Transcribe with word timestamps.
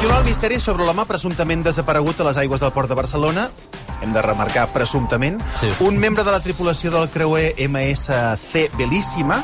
Continua 0.00 0.22
el 0.24 0.30
misteri 0.32 0.56
sobre 0.56 0.86
l'home 0.88 1.02
presumptament 1.04 1.60
desaparegut 1.60 2.22
a 2.22 2.24
les 2.30 2.38
aigües 2.40 2.62
del 2.64 2.70
port 2.72 2.88
de 2.88 2.96
Barcelona. 2.96 3.42
Hem 4.00 4.14
de 4.14 4.22
remarcar 4.24 4.62
presumptament. 4.72 5.36
Sí. 5.60 5.68
Un 5.84 5.98
membre 6.00 6.24
de 6.24 6.32
la 6.32 6.40
tripulació 6.40 6.88
del 6.94 7.10
creuer 7.12 7.50
MSC 7.68 8.62
Bellíssima 8.78 9.36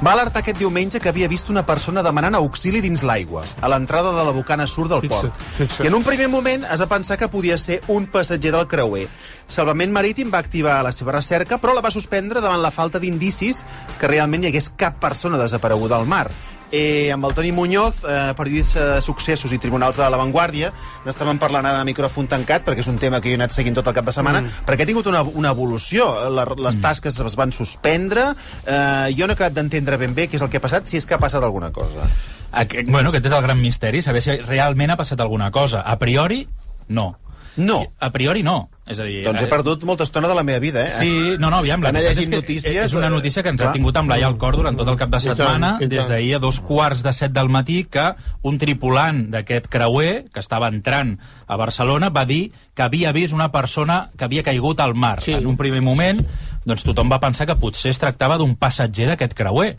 va 0.00 0.14
alertar 0.14 0.40
aquest 0.40 0.56
diumenge 0.56 1.02
que 1.04 1.12
havia 1.12 1.28
vist 1.28 1.52
una 1.52 1.66
persona 1.68 2.00
demanant 2.00 2.38
auxili 2.38 2.80
dins 2.80 3.04
l'aigua, 3.04 3.44
a 3.60 3.68
l'entrada 3.68 4.14
de 4.16 4.24
la 4.24 4.32
bocana 4.32 4.64
sur 4.66 4.88
del 4.88 5.04
Fixa't, 5.04 5.34
port. 5.36 5.48
fixa't. 5.58 5.84
I 5.84 5.92
en 5.92 6.00
un 6.00 6.06
primer 6.08 6.30
moment 6.32 6.64
es 6.64 6.80
va 6.80 6.88
pensar 6.88 7.18
que 7.20 7.28
podia 7.28 7.58
ser 7.60 7.82
un 7.92 8.06
passatger 8.08 8.56
del 8.56 8.68
creuer. 8.72 9.04
Salvament 9.52 9.92
Marítim 9.92 10.32
va 10.32 10.40
activar 10.40 10.80
la 10.82 10.96
seva 10.96 11.12
recerca, 11.12 11.60
però 11.60 11.76
la 11.76 11.84
va 11.84 11.92
suspendre 11.92 12.40
davant 12.40 12.64
la 12.64 12.72
falta 12.72 12.98
d'indicis 12.98 13.66
que 14.00 14.08
realment 14.08 14.48
hi 14.48 14.48
hagués 14.48 14.72
cap 14.80 14.96
persona 14.96 15.36
desapareguda 15.36 16.00
al 16.00 16.08
mar. 16.08 16.30
Eh, 16.70 17.10
amb 17.10 17.24
el 17.26 17.34
Toni 17.34 17.50
Muñoz, 17.52 18.04
eh, 18.06 18.32
periodista 18.36 18.94
de 18.94 19.00
successos 19.02 19.52
i 19.52 19.58
tribunals 19.58 19.96
de 19.98 20.06
l'avantguàrdia, 20.06 20.70
n'estàvem 21.04 21.38
parlant 21.42 21.66
ara 21.66 21.80
a 21.82 21.86
micròfon 21.88 22.28
tancat, 22.30 22.62
perquè 22.66 22.84
és 22.84 22.90
un 22.90 22.98
tema 22.98 23.20
que 23.20 23.28
jo 23.28 23.34
he 23.34 23.40
anat 23.40 23.50
seguint 23.50 23.74
tot 23.74 23.88
el 23.90 23.96
cap 23.96 24.06
de 24.06 24.14
setmana, 24.14 24.42
mm. 24.42 24.66
perquè 24.68 24.86
ha 24.86 24.90
tingut 24.90 25.08
una, 25.10 25.22
una 25.22 25.50
evolució. 25.50 26.06
La, 26.30 26.46
les 26.46 26.78
tasques 26.80 27.18
es 27.18 27.36
van 27.36 27.50
suspendre. 27.52 28.30
Eh, 28.66 29.10
jo 29.18 29.26
no 29.26 29.34
he 29.34 29.38
acabat 29.38 29.56
d'entendre 29.58 29.98
ben 29.98 30.14
bé 30.14 30.28
què 30.30 30.38
és 30.38 30.46
el 30.46 30.52
que 30.52 30.62
ha 30.62 30.66
passat, 30.66 30.86
si 30.86 31.00
és 31.00 31.06
que 31.06 31.18
ha 31.18 31.22
passat 31.22 31.42
alguna 31.42 31.72
cosa. 31.74 32.06
Aquest, 32.52 32.86
bueno, 32.90 33.10
aquest 33.10 33.26
és 33.26 33.34
el 33.34 33.42
gran 33.42 33.58
misteri, 33.58 34.02
saber 34.02 34.22
si 34.22 34.38
realment 34.46 34.94
ha 34.94 34.98
passat 34.98 35.20
alguna 35.20 35.50
cosa. 35.50 35.82
A 35.82 35.98
priori, 35.98 36.44
no. 36.88 37.16
No. 37.56 37.82
A 37.98 38.10
priori, 38.14 38.42
no. 38.46 38.70
És 38.90 38.98
a 38.98 39.06
dir... 39.06 39.20
Doncs 39.22 39.38
he 39.38 39.46
eh, 39.46 39.50
perdut 39.50 39.84
molta 39.86 40.04
estona 40.06 40.28
de 40.30 40.34
la 40.34 40.42
meva 40.46 40.58
vida, 40.62 40.82
eh? 40.88 40.90
Sí, 40.90 41.36
no, 41.38 41.48
no, 41.52 41.60
aviam, 41.62 41.82
la 41.84 41.92
veritat 41.94 42.18
és 42.18 42.30
que 42.30 42.40
notícies, 42.40 42.78
és 42.88 42.94
una 42.98 43.06
eh, 43.06 43.14
notícia 43.14 43.44
que 43.46 43.52
ens 43.52 43.60
clar. 43.60 43.70
ha 43.70 43.76
tingut 43.76 43.96
amb 44.00 44.10
l'ai 44.10 44.24
al 44.26 44.34
cor 44.40 44.58
durant 44.58 44.78
tot 44.78 44.88
el 44.90 44.98
cap 44.98 45.12
de 45.12 45.20
I 45.20 45.30
tant, 45.30 45.38
setmana, 45.38 45.72
i 45.78 45.86
tant. 45.86 45.92
des 45.94 46.08
d'ahir 46.10 46.32
a 46.36 46.40
dos 46.42 46.58
quarts 46.66 47.04
de 47.06 47.12
set 47.14 47.34
del 47.36 47.52
matí, 47.54 47.84
que 47.86 48.08
un 48.50 48.58
tripulant 48.58 49.22
d'aquest 49.30 49.70
creuer, 49.70 50.14
que 50.34 50.42
estava 50.42 50.70
entrant 50.74 51.14
a 51.46 51.60
Barcelona, 51.60 52.10
va 52.10 52.26
dir 52.26 52.48
que 52.74 52.86
havia 52.86 53.14
vist 53.14 53.36
una 53.36 53.52
persona 53.54 54.02
que 54.16 54.26
havia 54.26 54.42
caigut 54.46 54.82
al 54.82 54.96
mar. 54.98 55.20
Sí. 55.22 55.36
En 55.38 55.46
un 55.46 55.60
primer 55.60 55.84
moment, 55.86 56.24
doncs 56.66 56.82
tothom 56.86 57.12
va 57.12 57.22
pensar 57.22 57.46
que 57.46 57.58
potser 57.62 57.94
es 57.94 58.02
tractava 58.02 58.40
d'un 58.42 58.56
passatger 58.58 59.06
d'aquest 59.12 59.38
creuer. 59.38 59.76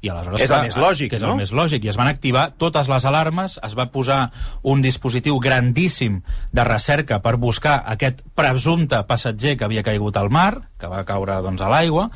I 0.00 0.08
aleshores, 0.08 0.40
És 0.40 0.48
el 0.48 0.54
clar, 0.54 0.64
més 0.64 0.76
lògic, 0.80 1.10
que 1.12 1.18
és 1.20 1.22
no? 1.22 1.34
el 1.34 1.42
més 1.42 1.52
lògic, 1.52 1.84
i 1.84 1.90
es 1.92 1.98
van 2.00 2.08
activar 2.08 2.46
totes 2.56 2.88
les 2.88 3.04
alarmes, 3.04 3.58
es 3.66 3.76
va 3.76 3.90
posar 3.92 4.30
un 4.62 4.80
dispositiu 4.80 5.36
grandíssim 5.44 6.22
de 6.56 6.64
recerca 6.64 7.20
per 7.20 7.36
buscar 7.36 7.82
aquest 7.92 8.24
presumpte 8.34 9.02
passatger 9.04 9.58
que 9.58 9.68
havia 9.68 9.84
caigut 9.84 10.16
al 10.16 10.32
mar, 10.32 10.69
que 10.80 10.88
va 10.90 11.04
caure 11.04 11.36
doncs, 11.44 11.60
a 11.62 11.68
l'aigua. 11.72 12.08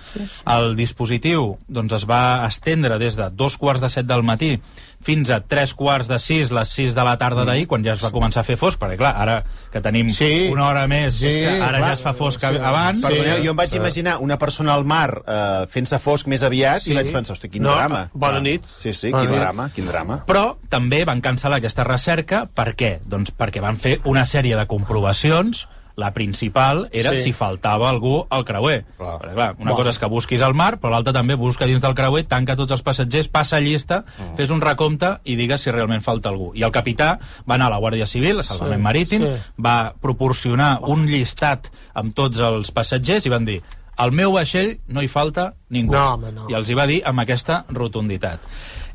El 0.50 0.74
dispositiu 0.78 1.58
doncs, 1.68 1.92
es 2.00 2.08
va 2.08 2.44
estendre 2.48 2.98
des 2.98 3.16
de 3.20 3.28
dos 3.30 3.58
quarts 3.60 3.84
de 3.84 3.92
set 3.92 4.06
del 4.08 4.22
matí 4.24 4.56
fins 5.04 5.28
a 5.28 5.42
tres 5.44 5.74
quarts 5.76 6.08
de 6.08 6.16
sis, 6.18 6.48
les 6.50 6.68
sis 6.72 6.94
de 6.96 7.02
la 7.04 7.18
tarda 7.20 7.44
d'ahir, 7.44 7.66
quan 7.68 7.82
ja 7.84 7.92
es 7.92 8.00
va 8.00 8.08
començar 8.10 8.40
a 8.40 8.46
fer 8.46 8.56
fosc, 8.56 8.80
perquè 8.80 8.96
clar, 8.96 9.10
ara 9.20 9.34
que 9.70 9.82
tenim 9.84 10.08
Sí. 10.10 10.48
una 10.50 10.68
hora 10.70 10.86
més, 10.88 11.18
Sí, 11.18 11.26
és 11.28 11.36
que 11.42 11.50
ara 11.60 11.76
clar. 11.76 11.88
ja 11.90 11.92
es 11.92 12.00
fa 12.00 12.14
fosc 12.14 12.40
Sí. 12.40 12.46
abans. 12.46 13.02
Perdoneu, 13.02 13.36
Sí, 13.36 13.44
jo 13.44 13.50
em 13.50 13.56
vaig 13.56 13.70
sí. 13.70 13.76
imaginar 13.76 14.16
una 14.24 14.38
persona 14.38 14.72
al 14.72 14.86
mar 14.86 15.22
eh, 15.26 15.66
fent-se 15.68 15.98
fosc 15.98 16.26
més 16.26 16.42
aviat 16.42 16.80
Sí. 16.80 16.92
i 16.92 16.94
vaig 16.94 17.12
pensar, 17.12 17.34
hosti, 17.34 17.50
quin 17.50 17.62
No, 17.62 17.74
drama. 17.74 18.08
bona 18.14 18.40
nit. 18.40 18.64
Sí, 18.78 18.94
sí, 18.94 19.10
Bona 19.10 19.22
quin 19.24 19.30
nit. 19.32 19.40
drama, 19.40 19.70
quin 19.74 19.86
drama. 19.86 20.24
Però 20.26 20.56
també 20.70 21.04
van 21.04 21.20
cancel·lar 21.20 21.58
aquesta 21.58 21.84
recerca, 21.84 22.46
per 22.46 22.74
què? 22.74 23.00
Doncs 23.04 23.30
perquè 23.36 23.60
van 23.60 23.76
fer 23.76 24.00
una 24.04 24.24
sèrie 24.24 24.56
de 24.56 24.66
comprovacions 24.66 25.68
la 25.96 26.10
principal 26.12 26.88
era 26.92 27.12
Sí. 27.14 27.22
si 27.22 27.32
faltava 27.32 27.88
algú 27.88 28.26
al 28.28 28.44
creuer. 28.44 28.84
Clar. 28.96 29.18
Perquè, 29.20 29.34
clar 29.34 29.50
una 29.52 29.64
Bueno. 29.70 29.76
cosa 29.76 29.90
és 29.90 29.98
que 29.98 30.06
busquis 30.06 30.42
al 30.42 30.54
mar, 30.54 30.80
però 30.80 30.90
l'altra 30.90 31.12
també 31.12 31.34
busca 31.36 31.66
dins 31.66 31.80
del 31.82 31.94
creuer, 31.94 32.24
tanca 32.26 32.56
tots 32.56 32.72
els 32.72 32.82
passatgers, 32.82 33.28
passa 33.28 33.60
llista, 33.60 34.04
Mm. 34.18 34.36
fes 34.36 34.50
un 34.50 34.60
recompte 34.60 35.20
i 35.24 35.36
digues 35.36 35.60
si 35.60 35.70
realment 35.70 36.02
falta 36.02 36.28
algú. 36.30 36.52
I 36.54 36.62
el 36.64 36.72
capità 36.72 37.18
va 37.48 37.54
anar 37.54 37.66
a 37.66 37.70
la 37.70 37.78
Guàrdia 37.78 38.06
Civil, 38.06 38.40
a 38.40 38.42
Salvament 38.42 38.80
Sí, 38.80 38.82
Marítim, 38.82 39.22
sí. 39.22 39.40
va 39.64 39.94
proporcionar 40.00 40.80
un 40.82 41.06
llistat 41.06 41.70
amb 41.94 42.14
tots 42.14 42.38
els 42.38 42.70
passatgers 42.72 43.26
i 43.26 43.28
van 43.30 43.44
dir 43.44 43.62
al 43.96 44.10
meu 44.10 44.32
vaixell 44.32 44.80
no 44.88 45.02
hi 45.02 45.08
falta 45.08 45.54
ningú. 45.70 45.92
No, 45.92 46.14
home, 46.14 46.32
no. 46.32 46.48
I 46.50 46.54
els 46.54 46.68
hi 46.68 46.74
va 46.74 46.86
dir 46.86 47.02
amb 47.06 47.20
aquesta 47.20 47.64
rotunditat. 47.68 48.40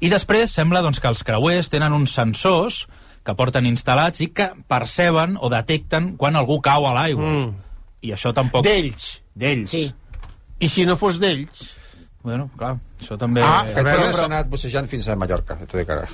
I 0.02 0.10
després 0.10 0.52
sembla 0.52 0.82
doncs, 0.82 1.00
que 1.00 1.08
els 1.08 1.24
creuers 1.24 1.70
tenen 1.70 1.94
uns 1.94 2.12
sensors 2.12 2.88
que 3.26 3.36
porten 3.38 3.68
instal·lats 3.70 4.22
i 4.26 4.30
que 4.36 4.50
perceben 4.68 5.38
o 5.40 5.50
detecten 5.52 6.14
quan 6.18 6.36
algú 6.40 6.60
cau 6.66 6.88
a 6.90 6.94
l'aigua. 6.98 7.26
Mm. 7.26 7.50
I 8.08 8.14
això 8.16 8.32
tampoc... 8.36 8.64
D'ells. 8.66 9.10
D'ells. 9.36 9.74
Sí. 9.74 9.84
I 10.60 10.70
si 10.72 10.86
no 10.88 10.96
fos 11.00 11.20
d'ells? 11.20 11.66
Bueno, 12.24 12.50
clar, 12.60 12.74
això 13.00 13.18
també... 13.20 13.44
Ah, 13.44 13.62
Aquest 13.64 13.80
A 13.80 13.84
veure, 13.84 13.98
però 14.00 14.08
s'ha 14.12 14.18
però- 14.18 14.30
anat 14.32 14.50
bussejant 14.52 14.88
fins 14.92 15.08
a 15.08 15.16
Mallorca. 15.20 15.56
t'ho 15.68 15.80
dic 15.80 15.90
ara. 15.96 16.08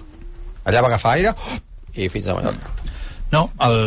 Allà 0.65 0.81
va 0.81 0.89
agafar 0.93 1.15
aire 1.17 1.33
i 1.95 2.09
fins 2.09 2.27
a 2.27 2.35
Mallorca. 2.37 2.73
No, 3.31 3.47
el... 3.65 3.77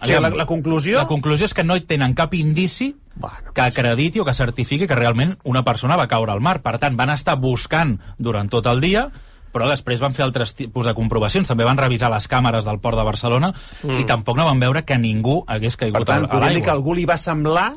O 0.00 0.06
sigui, 0.06 0.20
la, 0.22 0.30
la 0.42 0.46
conclusió... 0.46 0.98
La 0.98 1.08
conclusió 1.10 1.46
és 1.50 1.54
que 1.54 1.64
no 1.66 1.78
tenen 1.82 2.14
cap 2.18 2.34
indici 2.38 2.92
Bueno, 3.14 3.52
que 3.52 3.60
acrediti 3.60 4.22
o 4.22 4.24
que 4.24 4.32
certifiqui 4.32 4.86
que 4.88 4.96
realment 4.96 5.34
una 5.44 5.60
persona 5.66 5.98
va 6.00 6.06
caure 6.08 6.32
al 6.32 6.40
mar. 6.40 6.62
Per 6.64 6.78
tant, 6.80 6.96
van 6.96 7.10
estar 7.12 7.34
buscant 7.36 7.98
durant 8.16 8.48
tot 8.48 8.66
el 8.70 8.80
dia, 8.80 9.02
però 9.52 9.68
després 9.70 10.02
van 10.02 10.16
fer 10.16 10.24
altres 10.26 10.56
tipus 10.58 10.88
de 10.88 10.96
comprovacions. 10.96 11.48
També 11.48 11.66
van 11.68 11.80
revisar 11.80 12.10
les 12.12 12.28
càmeres 12.28 12.66
del 12.68 12.80
port 12.82 12.98
de 12.98 13.06
Barcelona 13.06 13.52
mm. 13.52 14.00
i 14.00 14.08
tampoc 14.08 14.40
no 14.40 14.48
van 14.48 14.60
veure 14.62 14.84
que 14.88 14.98
ningú 14.98 15.42
hagués 15.46 15.76
caigut 15.76 16.00
Per 16.00 16.08
tant, 16.08 16.26
a, 16.26 16.30
a 16.30 16.34
podem 16.34 16.56
dir 16.56 16.62
que 16.62 16.72
l'aigua. 16.72 16.78
algú 16.80 16.96
li 16.98 17.08
va 17.08 17.20
semblar 17.20 17.70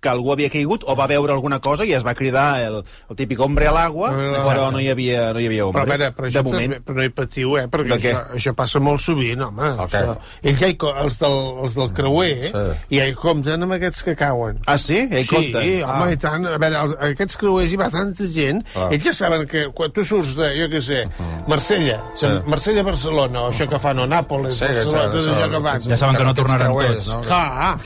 que 0.00 0.08
algú 0.08 0.32
havia 0.32 0.48
caigut 0.48 0.84
o 0.88 0.94
va 0.96 1.06
veure 1.06 1.32
alguna 1.34 1.58
cosa 1.60 1.84
i 1.84 1.92
es 1.92 2.04
va 2.06 2.14
cridar 2.14 2.60
el, 2.64 2.78
el 3.10 3.16
típic 3.16 3.40
hombre 3.44 3.66
a 3.68 3.72
l'aigua, 3.76 4.10
Exacte. 4.14 4.46
però 4.48 4.70
no 4.72 4.80
hi 4.80 4.88
havia, 4.88 5.26
no 5.34 5.40
hi 5.40 5.46
havia 5.50 5.60
Però, 5.62 5.66
hombre. 5.68 5.82
a 5.82 5.84
veure, 5.90 6.08
però, 6.16 6.24
de 6.26 6.32
això 6.32 6.42
moment. 6.46 6.72
també, 6.72 6.80
però 6.86 6.96
no 6.96 7.04
hi 7.04 7.12
patiu, 7.18 7.56
eh? 7.60 7.66
Perquè 7.68 7.88
De 7.92 7.98
què? 8.00 8.12
això, 8.14 8.22
això 8.40 8.54
passa 8.56 8.80
molt 8.80 9.00
sovint, 9.04 9.42
home. 9.44 9.68
El 9.74 9.90
què? 9.92 10.00
Això, 10.00 10.16
ells 10.42 10.58
ja 10.64 10.70
hi, 10.72 10.76
els, 11.04 11.18
del, 11.20 11.36
els 11.66 11.74
del 11.76 11.92
creuer, 11.92 12.30
eh? 12.48 12.50
Sí. 12.54 12.96
i 12.96 13.00
ja 13.02 13.06
hi 13.10 13.14
compten 13.14 13.62
amb 13.68 13.76
aquests 13.76 14.02
que 14.08 14.16
cauen. 14.16 14.58
Ah, 14.66 14.78
sí? 14.80 15.02
Ja 15.12 15.20
hi 15.20 15.24
sí, 15.28 15.34
compta. 15.34 15.58
home, 15.60 16.08
ah. 16.08 16.12
i 16.12 16.16
tant. 16.24 16.46
A 16.48 16.56
veure, 16.58 16.80
els, 16.86 16.96
aquests 17.10 17.36
creuers 17.44 17.72
hi 17.76 17.76
va 17.84 17.90
tanta 17.92 18.26
gent, 18.32 18.64
Ah. 18.74 18.88
ells 18.90 19.04
ja 19.04 19.12
saben 19.12 19.46
que 19.46 19.66
quan 19.76 19.92
tu 19.92 20.02
surts 20.04 20.32
de, 20.40 20.48
jo 20.56 20.68
què 20.72 20.80
sé, 20.80 21.04
Marsella, 21.46 22.00
Sí. 22.16 22.26
Marsella-Barcelona, 22.46 23.42
o 23.46 23.50
això 23.52 23.68
que 23.68 23.78
fan, 23.78 23.98
o 23.98 24.06
Nàpolis, 24.06 24.54
Sí, 24.58 24.64
que 24.66 24.74
Barcelona, 24.80 25.02
saben, 25.02 25.12
tot 25.12 25.34
això 25.34 25.50
que 25.50 25.60
fan. 25.68 25.80
Ja 25.90 25.96
saben 25.96 26.16
que 26.16 26.24
no 26.24 26.34
tornaran 26.34 26.66
creuers, 26.72 26.94
tots. 26.96 27.08
no? 27.08 27.20
Clar, 27.26 27.78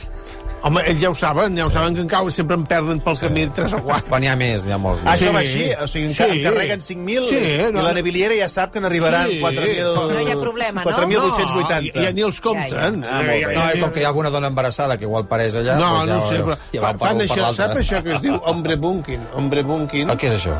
home, 0.65 0.81
ells 0.89 0.99
ja 1.01 1.09
ho 1.11 1.15
saben, 1.15 1.55
ja 1.57 1.65
ho 1.67 1.69
saben 1.69 1.93
que 1.95 2.01
en 2.01 2.07
cau 2.09 2.29
sempre 2.33 2.55
en 2.57 2.63
perden 2.65 2.99
pel 3.05 3.17
camí 3.21 3.45
tres 3.53 3.73
o 3.77 3.79
quatre. 3.85 4.09
Quan 4.09 4.21
n'hi 4.23 4.27
ha 4.31 4.35
més, 4.35 4.65
n'hi 4.65 4.73
ha 4.73 4.77
molts. 4.81 5.01
Ah, 5.05 5.13
això 5.13 5.29
Sí. 5.29 5.33
va 5.35 5.39
així? 5.39 5.63
O 5.83 5.87
sigui, 5.87 6.13
Sí. 6.13 6.23
en 6.23 6.43
carreguen 6.43 6.81
5.000 6.81 7.27
Sí, 7.29 7.37
i 7.37 7.71
no. 7.71 7.81
la 7.83 7.93
Naviliera 7.93 8.35
ja 8.35 8.47
sap 8.49 8.73
que 8.73 8.79
n'arribaran 8.81 9.29
Sí. 9.29 9.39
4.000... 9.41 9.93
No 9.95 10.19
hi 10.21 10.31
ha 10.31 10.39
problema, 10.39 10.83
no? 10.83 10.91
4.880. 10.91 11.91
No, 11.95 12.01
ja 12.03 12.11
ni 12.11 12.21
els 12.21 12.41
compten. 12.41 12.69
Ja, 13.03 13.07
ja. 13.07 13.11
Ah, 13.11 13.21
molt 13.21 13.27
bé. 13.27 13.53
No, 13.55 13.61
i 13.75 13.79
com 13.79 13.91
que 13.91 13.99
hi 13.99 14.03
ha 14.03 14.07
alguna 14.07 14.29
dona 14.29 14.47
embarassada 14.47 14.97
que 14.97 15.05
igual 15.05 15.27
pareix 15.27 15.55
allà... 15.55 15.75
No, 15.77 16.05
doncs 16.05 16.07
ja, 16.07 16.15
no 16.15 16.21
sé, 16.29 16.35
però 16.43 16.57
ja 16.73 16.81
fan 16.81 16.97
per 16.97 17.27
això, 17.27 17.53
sap 17.53 17.71
això 17.77 18.01
que 18.03 18.13
es 18.15 18.21
diu 18.21 18.35
hombre 18.45 18.75
bunkin? 18.75 19.21
Hombre 19.35 19.63
bunkin. 19.63 20.09
Ah, 20.09 20.15
què 20.17 20.33
és 20.33 20.41
això? 20.45 20.55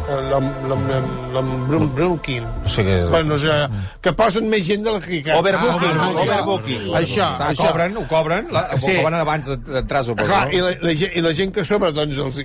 L'ombrunkin. 1.33 2.43
No 2.63 2.69
sé 2.69 2.83
què 2.85 2.95
és. 3.03 3.09
Bueno, 3.09 3.35
o 3.35 3.37
sigui, 3.37 3.81
que 4.01 4.13
posen 4.13 4.47
més 4.49 4.65
gent 4.67 4.83
de 4.85 4.91
la 4.95 4.99
que 4.99 5.19
hi. 5.19 5.23
Overbooking, 5.35 5.97
Ah, 5.99 6.09
overbooking. 6.23 6.81
Això, 6.95 7.23
Ah, 7.39 7.51
això. 7.51 7.67
cobren, 7.67 7.97
ho 7.97 8.07
cobren, 8.07 8.47
la, 8.51 8.69
Sí. 8.77 8.91
ho 8.91 9.01
cobren 9.01 9.19
abans 9.19 9.47
de- 9.47 9.83
d'entrar, 10.03 10.03
suposo. 10.03 10.27
Clar, 10.27 10.45
no? 10.47 10.53
i 10.53 10.61
la, 10.61 10.75
la, 10.81 10.93
gent- 10.99 11.15
i 11.15 11.21
la 11.21 11.33
gent 11.33 11.51
que 11.55 11.61
a 11.61 11.63
sobre, 11.63 11.91
doncs, 11.95 12.17
els, 12.17 12.39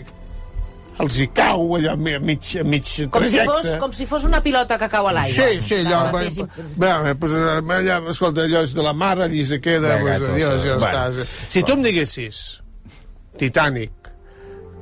els 1.00 1.18
hi 1.18 1.26
cau 1.32 1.76
allò 1.78 1.92
a 1.94 1.96
mig, 1.96 2.44
a 2.60 2.62
mig 2.62 2.84
Com 2.84 2.92
si, 2.92 3.06
trajecte. 3.08 3.44
fos, 3.50 3.68
com 3.80 3.92
si 3.96 4.06
fos 4.06 4.24
una 4.28 4.42
pilota 4.44 4.76
que 4.78 4.88
cau 4.92 5.06
a 5.08 5.12
l'aigua. 5.16 5.46
Sí, 5.48 5.60
sí, 5.66 5.74
allò... 5.80 6.02
Bé, 6.76 6.92
bé, 7.04 7.14
pues, 7.14 7.32
allà, 7.32 8.00
escolta, 8.10 8.44
allò 8.44 8.60
és 8.66 8.74
de 8.76 8.82
la 8.84 8.92
mar, 8.92 9.16
allí 9.24 9.44
se 9.48 9.60
queda, 9.60 9.96
Vinga, 9.96 10.18
pues, 10.18 10.28
adiós, 10.34 10.60
ja 10.64 10.76
Bueno. 10.76 11.06
està. 11.24 11.26
Si 11.48 11.62
tu 11.62 11.72
em 11.72 11.82
diguessis 11.82 12.60
Titanic, 13.38 13.92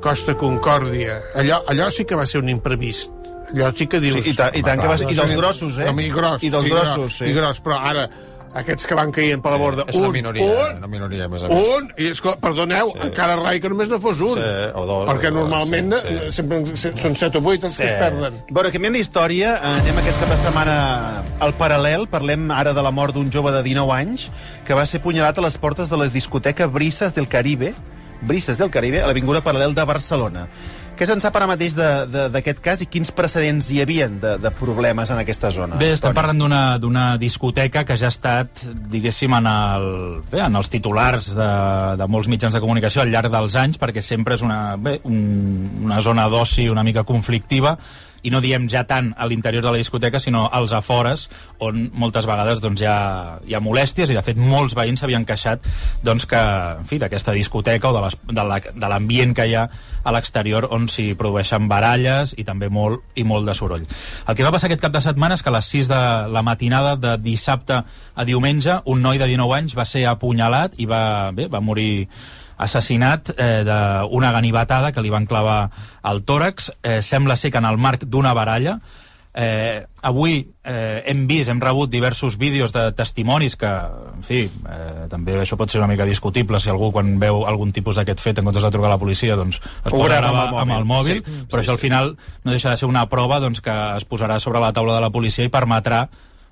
Costa 0.01 0.35
Concòrdia, 0.39 1.21
allò, 1.35 1.63
allò 1.67 1.89
sí 1.91 2.05
que 2.05 2.15
va 2.19 2.27
ser 2.27 2.41
un 2.43 2.49
imprevist. 2.49 3.11
Allò 3.55 3.71
sí 3.75 3.87
que 3.87 3.99
dius... 4.01 4.19
Sí, 4.23 4.31
i 4.31 4.35
tant- 4.37 4.55
i 4.59 4.63
tant 4.63 4.81
que 4.81 4.87
va 4.91 4.97
ser- 4.99 5.09
i 5.11 5.15
dels 5.17 5.33
grossos, 5.39 5.79
eh? 5.79 5.89
I 5.91 6.11
gros. 6.13 6.43
I 6.45 6.51
dels 6.53 6.67
i 6.67 6.71
grossos, 6.71 6.97
gros, 6.99 7.17
sí. 7.19 7.25
I 7.31 7.33
gros, 7.33 7.61
però 7.65 7.79
ara, 7.81 8.09
aquests 8.57 8.87
que 8.89 8.97
van 8.97 9.11
caient 9.13 9.43
per 9.45 9.53
la 9.53 9.59
borda... 9.61 9.85
És 9.89 9.97
una 9.99 10.09
un, 10.09 10.15
minoria, 10.17 10.45
un, 10.47 10.79
una 10.81 10.89
minoria, 10.91 11.27
a 11.27 11.29
més 11.33 11.45
a 11.45 11.51
més. 11.51 11.69
un, 11.77 11.91
i 12.01 12.09
escolta, 12.13 12.41
perdoneu, 12.41 12.93
sí. 12.95 13.01
encara 13.09 13.37
rai 13.41 13.61
que 13.61 13.69
només 13.73 13.91
no 13.93 13.99
fos 14.03 14.23
un. 14.25 14.35
Sí, 14.39 14.47
o 14.75 14.85
dos, 14.89 15.05
Perquè 15.11 15.31
o 15.31 15.35
dos, 15.35 15.41
normalment 15.43 15.93
sí, 15.99 16.15
sí. 16.15 16.33
sempre 16.39 16.63
són 17.03 17.19
set 17.19 17.37
o 17.37 17.43
vuit 17.45 17.65
els 17.69 17.77
que 17.77 17.89
es 17.91 17.99
perden. 18.01 18.41
Bueno, 18.51 18.73
canviem 18.75 18.97
d'història. 18.99 19.55
Eh, 19.59 19.75
Anem 19.83 20.01
aquest 20.03 20.23
cap 20.23 20.33
de 20.33 20.41
setmana 20.41 20.79
al 21.45 21.55
paral·lel. 21.61 22.09
Parlem 22.11 22.49
ara 22.55 22.73
de 22.77 22.85
la 22.85 22.95
mort 22.95 23.17
d'un 23.17 23.31
jove 23.35 23.53
de 23.55 23.63
19 23.67 23.95
anys 23.99 24.29
que 24.67 24.77
va 24.79 24.87
ser 24.89 25.03
punyalat 25.05 25.39
a 25.39 25.45
les 25.45 25.59
portes 25.61 25.93
de 25.93 26.01
la 26.01 26.09
discoteca 26.13 26.67
Brisas 26.73 27.15
del 27.15 27.29
Caribe, 27.29 27.75
Brisas 28.23 28.59
del 28.59 28.71
Caribe, 28.75 29.03
a 29.03 29.07
l'Avinguda 29.11 29.45
Paral·lel 29.45 29.77
de 29.77 29.85
Barcelona. 29.89 30.49
Què 30.99 31.07
se'n 31.07 31.21
sap 31.23 31.37
ara 31.39 31.47
mateix 31.47 31.77
de- 31.79 32.07
de- 32.11 32.25
d'aquest 32.35 32.59
cas 32.65 32.81
i 32.83 32.87
quins 32.91 33.13
precedents 33.15 33.69
hi 33.71 33.77
havien 33.85 34.17
de, 34.19 34.33
de 34.43 34.51
problemes 34.51 35.11
en 35.15 35.19
aquesta 35.23 35.53
zona? 35.55 35.77
Bé, 35.79 35.93
estem 35.95 36.11
Toni? 36.11 36.17
parlant 36.19 36.81
d'una 36.83 37.05
discoteca 37.23 37.85
que 37.87 37.97
ja 37.97 38.09
ha 38.09 38.15
estat, 38.15 38.65
diguéssim, 38.91 39.33
en, 39.39 39.47
el, 39.47 39.87
bé, 40.33 40.41
en 40.43 40.59
els 40.59 40.69
titulars 40.73 41.31
de, 41.39 41.49
de 42.01 42.09
molts 42.11 42.27
mitjans 42.29 42.55
de 42.55 42.61
comunicació 42.65 43.05
al 43.05 43.13
llarg 43.15 43.31
dels 43.31 43.55
anys, 43.55 43.79
perquè 43.79 44.03
sempre 44.03 44.35
és 44.35 44.43
una, 44.43 44.75
bé, 44.77 44.99
un, 45.07 45.23
una 45.87 46.01
zona 46.03 46.27
d'oci 46.29 46.67
una 46.69 46.83
mica 46.83 47.05
conflictiva, 47.07 47.77
i 48.29 48.33
no 48.35 48.43
diem 48.45 48.69
ja 48.69 48.85
tant 48.89 49.15
a 49.17 49.27
l'interior 49.27 49.65
de 49.65 49.73
la 49.73 49.81
discoteca, 49.81 50.21
sinó 50.21 50.45
als 50.53 50.75
afores, 50.77 51.29
on 51.65 51.89
moltes 51.97 52.29
vegades 52.29 52.61
doncs, 52.61 52.83
hi, 52.85 52.89
ha, 52.91 53.39
hi 53.49 53.57
ha 53.57 53.63
molèsties, 53.65 54.13
i 54.13 54.17
de 54.19 54.23
fet 54.27 54.37
molts 54.39 54.77
veïns 54.77 55.01
s'havien 55.01 55.25
queixat 55.29 55.65
doncs, 56.05 56.27
que, 56.29 56.39
en 56.79 56.85
fi, 56.89 57.01
d'aquesta 57.01 57.33
discoteca 57.37 57.91
o 57.91 57.97
de 57.97 58.05
de 58.29 58.45
la- 58.45 58.61
l'ambient 58.89 59.35
que 59.37 59.47
hi 59.49 59.55
ha 59.57 59.69
a 60.05 60.13
l'exterior 60.13 60.69
on 60.75 60.87
s'hi 60.89 61.15
produeixen 61.19 61.69
baralles 61.69 62.35
i 62.39 62.45
també 62.45 62.69
molt 62.73 63.03
i 63.17 63.25
molt 63.25 63.47
de 63.49 63.55
soroll. 63.55 63.85
El 64.29 64.35
que 64.37 64.45
va 64.47 64.53
passar 64.55 64.69
aquest 64.69 64.83
cap 64.85 64.93
de 64.93 65.01
setmana 65.05 65.35
és 65.37 65.43
que 65.43 65.51
a 65.51 65.57
les 65.57 65.67
6 65.67 65.89
de 65.89 66.01
la 66.33 66.43
matinada 66.43 66.97
de 66.97 67.17
dissabte 67.23 67.83
a 68.15 68.25
diumenge 68.25 68.81
un 68.87 69.03
noi 69.03 69.19
de 69.19 69.27
19 69.27 69.55
anys 69.57 69.77
va 69.79 69.85
ser 69.89 70.07
apunyalat 70.07 70.75
i 70.79 70.87
va, 70.87 71.31
bé, 71.33 71.49
va 71.49 71.61
morir 71.61 72.09
assassinat 72.59 73.33
eh, 73.37 73.65
d'una 73.67 74.33
ganivetada 74.35 74.93
que 74.93 75.03
li 75.05 75.11
van 75.15 75.27
clavar 75.27 75.61
al 76.03 76.25
tòrax. 76.27 76.73
Eh, 76.83 77.01
sembla 77.03 77.37
ser 77.37 77.53
que 77.55 77.63
en 77.63 77.69
el 77.71 77.79
marc 77.79 78.05
d'una 78.05 78.35
baralla 78.35 78.81
Eh, 79.41 79.87
avui 80.03 80.41
eh, 80.65 81.03
hem 81.07 81.21
vist, 81.29 81.51
hem 81.53 81.61
rebut 81.63 81.91
diversos 81.93 82.35
vídeos 82.41 82.73
de 82.75 82.89
testimonis 82.97 83.55
que, 83.61 83.69
en 83.69 84.25
fi, 84.27 84.41
eh, 84.49 85.05
també 85.13 85.37
això 85.39 85.55
pot 85.61 85.71
ser 85.71 85.79
una 85.79 85.87
mica 85.87 86.07
discutible 86.09 86.59
si 86.59 86.73
algú 86.73 86.89
quan 86.91 87.13
veu 87.23 87.45
algun 87.47 87.71
tipus 87.77 88.01
d'aquest 88.01 88.25
fet 88.25 88.41
en 88.41 88.49
comptes 88.49 88.67
de 88.67 88.71
trucar 88.75 88.89
a 88.89 88.97
la 88.97 88.99
policia 88.99 89.37
doncs 89.39 89.61
es 89.61 89.93
Ho 89.93 89.93
posa 89.93 90.17
grava 90.17 90.49
gravar 90.49 90.65
amb 90.65 90.75
el 90.81 90.89
mòbil, 90.89 91.21
Sí, 91.23 91.45
però 91.53 91.63
això 91.63 91.77
al 91.77 91.83
final 91.83 92.17
no 92.43 92.57
deixa 92.57 92.73
de 92.73 92.81
ser 92.81 92.89
una 92.91 93.05
prova 93.13 93.39
doncs, 93.39 93.61
que 93.63 93.77
es 94.01 94.09
posarà 94.09 94.41
sobre 94.41 94.65
la 94.65 94.73
taula 94.73 94.97
de 94.97 95.05
la 95.07 95.13
policia 95.15 95.47
i 95.47 95.53
permetrà 95.55 96.09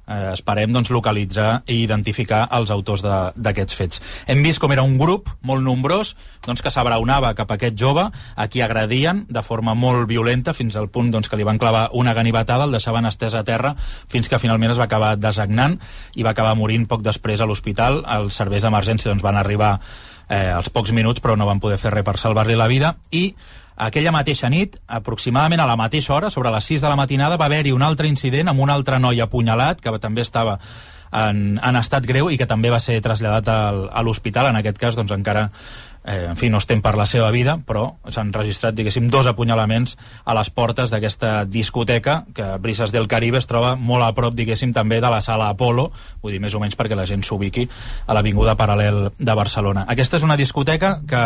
eh, 0.07 0.33
esperem 0.33 0.73
doncs, 0.73 0.91
localitzar 0.95 1.63
i 1.67 1.81
identificar 1.83 2.47
els 2.57 2.71
autors 2.71 3.05
d'aquests 3.05 3.77
fets. 3.79 4.03
Hem 4.31 4.43
vist 4.47 4.63
com 4.63 4.73
era 4.73 4.85
un 4.87 4.97
grup 4.99 5.31
molt 5.43 5.65
nombrós 5.65 6.15
doncs, 6.47 6.63
que 6.63 6.73
s'abraonava 6.73 7.35
cap 7.39 7.51
a 7.51 7.59
aquest 7.59 7.79
jove 7.79 8.07
a 8.11 8.49
qui 8.49 8.63
agredien 8.63 9.25
de 9.29 9.43
forma 9.43 9.75
molt 9.75 10.07
violenta 10.09 10.55
fins 10.57 10.77
al 10.77 10.89
punt 10.89 11.11
doncs, 11.15 11.29
que 11.29 11.39
li 11.39 11.47
van 11.47 11.59
clavar 11.59 11.89
una 11.93 12.15
ganivetada, 12.15 12.65
el 12.65 12.75
deixaven 12.75 13.07
estès 13.11 13.35
a 13.35 13.45
terra 13.45 13.75
fins 13.79 14.29
que 14.29 14.41
finalment 14.43 14.75
es 14.75 14.81
va 14.81 14.89
acabar 14.89 15.17
desagnant 15.19 15.79
i 16.15 16.27
va 16.27 16.35
acabar 16.35 16.57
morint 16.57 16.87
poc 16.87 17.03
després 17.03 17.41
a 17.41 17.47
l'hospital. 17.47 18.05
Els 18.19 18.37
serveis 18.37 18.65
d'emergència 18.65 19.11
doncs, 19.11 19.25
van 19.27 19.39
arribar 19.41 19.77
eh, 20.29 20.51
als 20.51 20.71
pocs 20.71 20.93
minuts 20.93 21.23
però 21.23 21.37
no 21.37 21.47
van 21.49 21.61
poder 21.63 21.79
fer 21.83 21.95
res 21.95 22.07
per 22.07 22.19
salvar-li 22.21 22.57
la 22.59 22.71
vida 22.71 22.97
i 23.11 23.31
aquella 23.77 24.13
mateixa 24.13 24.51
nit, 24.53 24.77
aproximadament 24.87 25.61
a 25.61 25.69
la 25.69 25.77
mateixa 25.77 26.15
hora, 26.15 26.31
sobre 26.31 26.51
les 26.51 26.65
6 26.65 26.83
de 26.83 26.89
la 26.89 26.97
matinada, 26.97 27.37
va 27.37 27.47
haver-hi 27.47 27.73
un 27.73 27.85
altre 27.85 28.09
incident 28.09 28.49
amb 28.49 28.61
un 28.61 28.71
altre 28.71 28.99
noi 28.99 29.21
apunyalat, 29.21 29.81
que 29.81 29.99
també 30.01 30.25
estava 30.25 30.59
en, 31.13 31.59
en 31.63 31.77
estat 31.77 32.07
greu 32.07 32.31
i 32.31 32.39
que 32.39 32.49
també 32.49 32.71
va 32.73 32.81
ser 32.83 33.01
traslladat 33.03 33.49
al, 33.53 33.85
a 33.93 34.03
l'hospital. 34.03 34.51
En 34.51 34.61
aquest 34.61 34.81
cas, 34.81 34.97
doncs, 34.99 35.13
encara 35.15 35.49
eh, 36.07 36.27
en 36.31 36.37
fi, 36.39 36.49
no 36.49 36.61
estem 36.63 36.81
per 36.83 36.95
la 36.97 37.07
seva 37.07 37.31
vida, 37.35 37.57
però 37.67 37.87
s'han 38.13 38.33
registrat, 38.35 38.77
diguéssim, 38.79 39.09
dos 39.13 39.27
apunyalaments 39.27 39.97
a 40.25 40.37
les 40.39 40.51
portes 40.55 40.93
d'aquesta 40.93 41.45
discoteca, 41.45 42.23
que 42.35 42.53
Brises 42.63 42.95
del 42.95 43.09
Caribe 43.11 43.41
es 43.43 43.51
troba 43.51 43.75
molt 43.77 44.07
a 44.07 44.13
prop, 44.17 44.37
diguéssim, 44.39 44.73
també 44.77 45.01
de 45.03 45.11
la 45.13 45.21
sala 45.21 45.51
Apolo, 45.53 45.91
vull 46.23 46.37
dir, 46.37 46.43
més 46.43 46.55
o 46.55 46.63
menys 46.63 46.79
perquè 46.79 46.99
la 46.99 47.09
gent 47.09 47.27
s'ubiqui 47.27 47.67
a 48.07 48.17
l'Avinguda 48.17 48.57
Paral·lel 48.57 49.11
de 49.19 49.35
Barcelona. 49.35 49.85
Aquesta 49.89 50.21
és 50.21 50.27
una 50.27 50.39
discoteca 50.39 51.01
que 51.09 51.25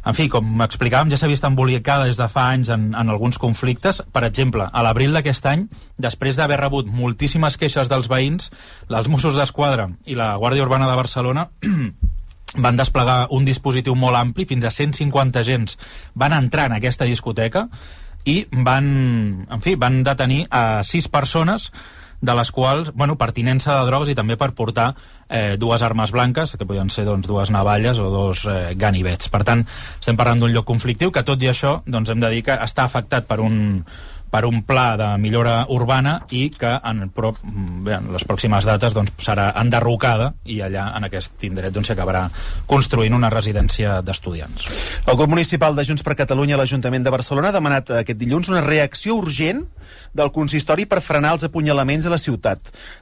en 0.00 0.16
fi, 0.16 0.28
com 0.32 0.62
explicàvem, 0.64 1.10
ja 1.12 1.18
s'ha 1.20 1.28
vist 1.28 1.44
embolicada 1.44 2.06
des 2.08 2.20
de 2.20 2.28
fa 2.32 2.46
anys 2.54 2.70
en, 2.72 2.90
en 2.96 3.12
alguns 3.12 3.38
conflictes. 3.38 4.00
Per 4.12 4.22
exemple, 4.24 4.64
a 4.64 4.84
l'abril 4.84 5.12
d'aquest 5.16 5.48
any, 5.50 5.66
després 6.00 6.38
d'haver 6.40 6.60
rebut 6.60 6.88
moltíssimes 6.88 7.58
queixes 7.60 7.90
dels 7.92 8.08
veïns, 8.08 8.48
els 8.88 9.10
Mossos 9.12 9.36
d'Esquadra 9.36 9.90
i 10.08 10.16
la 10.16 10.32
Guàrdia 10.40 10.64
Urbana 10.64 10.88
de 10.88 10.96
Barcelona 10.96 11.48
van 12.64 12.80
desplegar 12.80 13.26
un 13.36 13.44
dispositiu 13.44 13.94
molt 13.94 14.18
ampli, 14.18 14.48
fins 14.48 14.64
a 14.64 14.72
150 14.74 15.44
agents 15.44 15.76
van 16.18 16.34
entrar 16.34 16.70
en 16.70 16.78
aquesta 16.78 17.06
discoteca 17.06 17.68
i 18.28 18.42
van, 18.52 18.86
en 19.48 19.62
fi, 19.64 19.76
van 19.80 20.02
detenir 20.04 20.46
a 20.50 20.82
sis 20.84 21.08
persones 21.08 21.70
de 22.20 22.34
les 22.36 22.52
quals, 22.52 22.92
bueno, 22.94 23.16
pertinença 23.16 23.78
de 23.78 23.88
drogues 23.88 24.12
i 24.12 24.16
també 24.18 24.36
per 24.40 24.52
portar 24.56 24.92
eh, 25.28 25.56
dues 25.60 25.82
armes 25.82 26.12
blanques, 26.12 26.56
que 26.58 26.68
podien 26.68 26.92
ser 26.92 27.06
doncs, 27.08 27.28
dues 27.28 27.50
navalles 27.50 27.98
o 27.98 28.10
dos 28.12 28.44
eh, 28.44 28.74
ganivets. 28.76 29.30
Per 29.32 29.42
tant, 29.46 29.64
estem 29.98 30.20
parlant 30.20 30.42
d'un 30.42 30.52
lloc 30.52 30.68
conflictiu 30.68 31.12
que 31.12 31.24
tot 31.24 31.40
i 31.42 31.50
això 31.50 31.80
doncs, 31.86 32.12
hem 32.12 32.20
de 32.20 32.32
dir 32.34 32.44
que 32.46 32.58
està 32.60 32.84
afectat 32.84 33.28
per 33.30 33.40
un, 33.40 33.56
per 34.30 34.44
un 34.46 34.62
pla 34.62 34.94
de 34.96 35.08
millora 35.18 35.64
urbana 35.74 36.20
i 36.30 36.48
que 36.54 36.70
en, 36.86 37.08
pro, 37.14 37.32
bé, 37.42 37.96
en 37.98 38.10
les 38.14 38.24
pròximes 38.26 38.66
dates 38.68 38.94
doncs, 38.94 39.12
serà 39.22 39.50
enderrocada 39.60 40.30
i 40.44 40.60
allà 40.64 40.90
en 40.96 41.08
aquest 41.08 41.42
indret 41.48 41.74
doncs, 41.74 41.90
s'acabarà 41.90 42.26
construint 42.70 43.16
una 43.16 43.32
residència 43.32 43.98
d'estudiants. 44.06 44.68
El 45.06 45.18
grup 45.18 45.34
municipal 45.34 45.74
de 45.76 45.84
Junts 45.88 46.06
per 46.06 46.18
Catalunya 46.22 46.56
a 46.56 46.62
l'Ajuntament 46.62 47.06
de 47.06 47.14
Barcelona 47.16 47.50
ha 47.50 47.58
demanat 47.58 47.90
aquest 48.02 48.20
dilluns 48.20 48.52
una 48.52 48.62
reacció 48.64 49.18
urgent 49.18 49.66
del 50.14 50.32
consistori 50.34 50.86
per 50.90 51.00
frenar 51.04 51.34
els 51.36 51.44
apunyalaments 51.46 52.06
a 52.06 52.12
la 52.12 52.18
ciutat. 52.18 52.60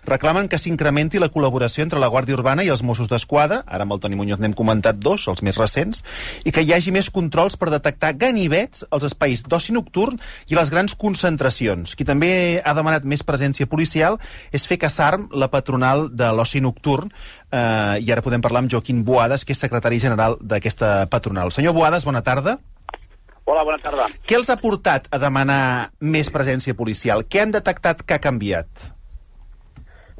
Reclamen 0.09 0.49
que 0.49 0.59
s'incrementi 0.61 1.21
la 1.21 1.31
col·laboració 1.33 1.85
entre 1.85 2.01
la 2.01 2.11
Guàrdia 2.13 2.37
Urbana 2.37 2.65
i 2.65 2.71
els 2.73 2.83
Mossos 2.83 3.09
d'Esquadra, 3.11 3.63
ara 3.67 3.87
amb 3.87 3.97
el 3.97 4.03
Toni 4.03 4.19
Muñoz 4.19 4.41
n'hem 4.43 4.57
comentat 4.57 5.01
dos, 5.01 5.27
els 5.29 5.43
més 5.43 5.59
recents, 5.59 6.03
i 6.45 6.53
que 6.53 6.63
hi 6.65 6.73
hagi 6.77 6.95
més 6.95 7.11
controls 7.15 7.57
per 7.57 7.71
detectar 7.73 8.15
ganivets 8.19 8.85
als 8.91 9.09
espais 9.09 9.45
d'oci 9.47 9.75
nocturn 9.77 10.19
i 10.49 10.59
les 10.59 10.71
grans 10.71 10.95
concentracions. 10.95 11.97
Qui 11.97 12.07
també 12.09 12.63
ha 12.65 12.75
demanat 12.77 13.05
més 13.09 13.25
presència 13.27 13.69
policial 13.69 14.19
és 14.53 14.67
fer 14.69 14.79
que 14.79 14.93
SARM, 14.93 15.29
la 15.33 15.51
patronal 15.53 16.09
de 16.13 16.31
l'oci 16.33 16.61
nocturn, 16.65 17.13
eh, 17.51 17.99
i 18.05 18.13
ara 18.13 18.25
podem 18.25 18.45
parlar 18.45 18.65
amb 18.65 18.73
Joaquim 18.73 19.05
Boades, 19.05 19.45
que 19.45 19.55
és 19.57 19.63
secretari 19.63 20.01
general 20.03 20.39
d'aquesta 20.41 21.07
patronal. 21.11 21.53
Senyor 21.53 21.75
Boades, 21.75 22.05
bona 22.09 22.23
tarda. 22.23 22.59
Hola, 23.49 23.63
bona 23.65 23.79
tarda. 23.81 24.11
Què 24.29 24.37
els 24.37 24.51
ha 24.53 24.59
portat 24.61 25.07
a 25.09 25.19
demanar 25.23 25.89
més 26.05 26.29
presència 26.29 26.77
policial? 26.77 27.23
Què 27.25 27.41
han 27.41 27.55
detectat 27.55 28.03
que 28.05 28.19
ha 28.19 28.21
canviat? 28.21 28.69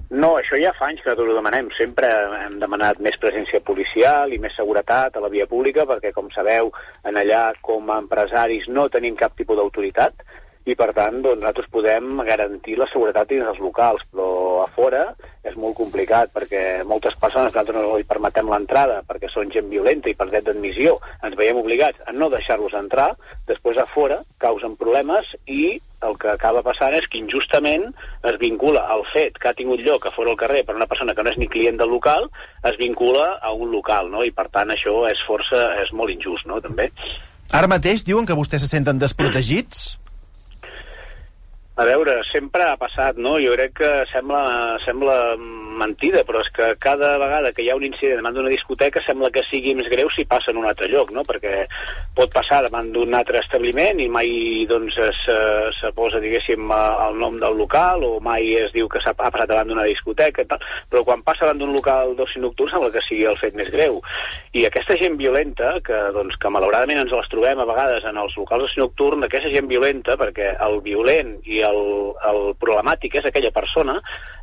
No, 0.09 0.31
això 0.39 0.57
ja 0.57 0.73
fa 0.79 0.87
anys 0.89 1.03
que 1.03 1.11
nosaltres 1.11 1.35
ho 1.35 1.37
demanem. 1.37 1.69
Sempre 1.77 2.09
hem 2.47 2.57
demanat 2.63 3.03
més 3.05 3.19
presència 3.21 3.61
policial 3.61 4.33
i 4.33 4.41
més 4.41 4.57
seguretat 4.57 5.19
a 5.19 5.21
la 5.21 5.29
via 5.29 5.45
pública, 5.51 5.85
perquè, 5.91 6.15
com 6.17 6.31
sabeu, 6.33 6.73
en 7.05 7.21
allà 7.21 7.43
com 7.61 7.93
a 7.93 7.99
empresaris 8.01 8.71
no 8.73 8.89
tenim 8.89 9.19
cap 9.21 9.37
tipus 9.37 9.61
d'autoritat 9.61 10.25
i, 10.65 10.73
per 10.73 10.95
tant, 10.97 11.21
doncs, 11.21 11.43
nosaltres 11.43 11.69
podem 11.73 12.09
garantir 12.25 12.81
la 12.81 12.89
seguretat 12.89 13.29
dins 13.29 13.53
els 13.53 13.61
locals, 13.61 14.09
però 14.09 14.31
a 14.65 14.71
fora 14.73 15.05
és 15.49 15.57
molt 15.61 15.77
complicat 15.79 16.33
perquè 16.35 16.85
moltes 16.89 17.17
persones 17.21 17.53
nosaltres 17.53 17.77
no 17.79 17.97
li 17.97 18.07
permetem 18.09 18.49
l'entrada 18.53 19.03
perquè 19.09 19.31
són 19.33 19.51
gent 19.55 19.69
violenta 19.73 20.11
i 20.11 20.17
per 20.19 20.29
dret 20.31 20.47
d'admissió 20.47 20.97
ens 21.25 21.37
veiem 21.39 21.61
obligats 21.61 22.01
a 22.07 22.15
no 22.15 22.31
deixar-los 22.33 22.77
entrar, 22.79 23.11
després 23.49 23.79
a 23.79 23.87
fora 23.89 24.23
causen 24.39 24.77
problemes 24.81 25.35
i 25.47 25.79
el 26.07 26.15
que 26.21 26.31
acaba 26.31 26.63
passant 26.63 26.95
és 26.95 27.07
que 27.11 27.19
injustament 27.19 27.89
es 28.31 28.37
vincula 28.39 28.85
el 28.95 29.05
fet 29.13 29.39
que 29.41 29.51
ha 29.51 29.57
tingut 29.59 29.83
lloc 29.83 30.07
a 30.07 30.13
fora 30.15 30.31
al 30.31 30.41
carrer 30.41 30.65
per 30.67 30.77
una 30.79 30.87
persona 30.91 31.15
que 31.15 31.25
no 31.25 31.33
és 31.33 31.39
ni 31.41 31.49
client 31.51 31.81
del 31.81 31.91
local, 31.91 32.29
es 32.71 32.79
vincula 32.79 33.33
a 33.43 33.53
un 33.53 33.73
local, 33.75 34.11
no? 34.13 34.23
I 34.23 34.31
per 34.35 34.47
tant 34.55 34.71
això 34.75 35.01
és 35.11 35.23
força, 35.27 35.65
és 35.83 35.91
molt 35.93 36.15
injust, 36.15 36.47
no? 36.47 36.61
També. 36.63 36.91
Ara 37.55 37.71
mateix 37.71 38.05
diuen 38.07 38.29
que 38.29 38.37
vostès 38.39 38.63
se 38.63 38.71
senten 38.71 39.01
desprotegits? 39.03 39.97
A 41.79 41.85
veure, 41.87 42.17
sempre 42.33 42.65
ha 42.67 42.75
passat, 42.75 43.21
no? 43.23 43.37
Jo 43.39 43.53
crec 43.55 43.77
que 43.79 43.89
sembla, 44.11 44.41
sembla 44.83 45.15
mentida, 45.79 46.25
però 46.27 46.41
és 46.43 46.49
que 46.51 46.73
cada 46.83 47.13
vegada 47.23 47.53
que 47.55 47.63
hi 47.63 47.69
ha 47.71 47.77
un 47.79 47.85
incident 47.87 48.19
davant 48.19 48.35
d'una 48.35 48.51
discoteca 48.51 48.99
sembla 49.05 49.31
que 49.31 49.45
sigui 49.47 49.77
més 49.79 49.87
greu 49.93 50.11
si 50.11 50.25
passa 50.27 50.51
en 50.51 50.59
un 50.59 50.67
altre 50.67 50.89
lloc, 50.91 51.13
no? 51.15 51.23
Perquè 51.29 51.69
pot 52.19 52.33
passar 52.35 52.65
davant 52.65 52.89
d'un 52.91 53.15
altre 53.15 53.39
establiment 53.45 54.03
i 54.03 54.09
mai 54.11 54.67
doncs, 54.67 54.97
es, 55.07 55.21
eh, 55.31 55.69
se 55.79 55.93
posa, 55.95 56.19
diguéssim, 56.19 56.67
el 56.75 57.21
nom 57.23 57.39
del 57.39 57.55
local 57.63 58.03
o 58.09 58.11
mai 58.19 58.57
es 58.59 58.75
diu 58.75 58.91
que 58.91 58.99
s'ha 59.05 59.15
ha 59.15 59.31
passat 59.31 59.53
davant 59.53 59.71
d'una 59.71 59.87
discoteca 59.87 60.43
i 60.43 60.51
tal, 60.51 60.67
però 60.91 61.05
quan 61.07 61.23
passa 61.23 61.47
davant 61.47 61.63
d'un 61.63 61.77
local 61.79 62.17
d'oci 62.19 62.43
nocturn 62.43 62.75
sembla 62.75 62.91
que 62.97 63.05
sigui 63.07 63.23
el 63.31 63.39
fet 63.39 63.55
més 63.55 63.71
greu. 63.71 64.03
I 64.59 64.67
aquesta 64.67 64.99
gent 64.99 65.15
violenta, 65.23 65.77
que, 65.87 66.03
doncs, 66.19 66.35
que 66.43 66.51
malauradament 66.51 67.05
ens 67.05 67.15
les 67.15 67.31
trobem 67.31 67.63
a 67.63 67.71
vegades 67.71 68.03
en 68.11 68.19
els 68.19 68.35
locals 68.43 68.67
d'oci 68.67 68.83
nocturn, 68.83 69.23
aquesta 69.31 69.55
gent 69.55 69.71
violenta, 69.71 70.19
perquè 70.19 70.57
el 70.67 70.81
violent 70.83 71.37
i 71.47 71.63
el, 71.71 71.81
el 72.31 72.41
problemàtic 72.61 73.19
és 73.21 73.29
aquella 73.29 73.53
persona, 73.55 73.99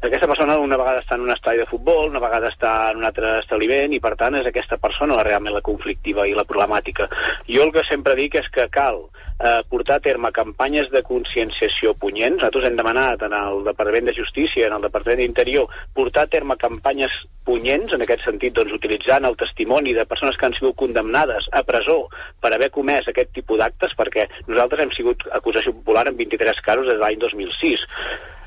aquesta 0.05 0.29
persona 0.29 0.57
una 0.61 0.77
vegada 0.79 1.01
està 1.03 1.17
en 1.17 1.25
un 1.25 1.33
estadi 1.33 1.61
de 1.63 1.69
futbol, 1.69 2.09
una 2.09 2.23
vegada 2.23 2.51
està 2.53 2.73
en 2.91 3.01
un 3.01 3.09
altre 3.09 3.37
establiment 3.41 3.93
i 3.95 4.01
per 4.03 4.15
tant 4.19 4.37
és 4.39 4.47
aquesta 4.49 4.77
persona 4.81 5.17
la, 5.17 5.25
realment 5.27 5.55
la 5.55 5.65
conflictiva 5.65 6.27
i 6.27 6.35
la 6.37 6.47
problemàtica. 6.47 7.09
Jo 7.49 7.65
el 7.65 7.73
que 7.75 7.85
sempre 7.89 8.15
dic 8.19 8.39
és 8.41 8.49
que 8.53 8.69
cal 8.73 9.05
eh, 9.39 9.61
portar 9.69 9.97
a 9.97 10.03
terme 10.03 10.31
campanyes 10.31 10.89
de 10.91 11.01
conscienciació 11.03 11.93
punyents. 11.99 12.37
Nosaltres 12.39 12.69
hem 12.69 12.77
demanat 12.79 13.23
en 13.27 13.35
el 13.37 13.63
Departament 13.67 14.09
de 14.09 14.15
Justícia, 14.17 14.67
en 14.67 14.77
el 14.77 14.85
Departament 14.87 15.21
d'Interior, 15.23 15.71
portar 15.93 16.25
a 16.25 16.31
terme 16.31 16.57
campanyes 16.61 17.13
punyents, 17.45 17.93
en 17.93 18.01
aquest 18.01 18.25
sentit, 18.25 18.55
doncs, 18.55 18.73
utilitzant 18.73 19.25
el 19.27 19.37
testimoni 19.37 19.93
de 19.93 20.05
persones 20.09 20.37
que 20.37 20.47
han 20.47 20.55
sigut 20.57 20.77
condemnades 20.79 21.49
a 21.51 21.63
presó 21.63 22.05
per 22.41 22.53
haver 22.55 22.71
comès 22.73 23.09
aquest 23.09 23.33
tipus 23.35 23.59
d'actes, 23.61 23.93
perquè 23.97 24.29
nosaltres 24.47 24.85
hem 24.85 24.95
sigut 24.95 25.27
acusació 25.31 25.75
popular 25.75 26.07
en 26.09 26.17
23 26.17 26.63
casos 26.65 26.87
des 26.89 26.97
de 26.97 27.03
l'any 27.03 27.19
2006. 27.21 27.85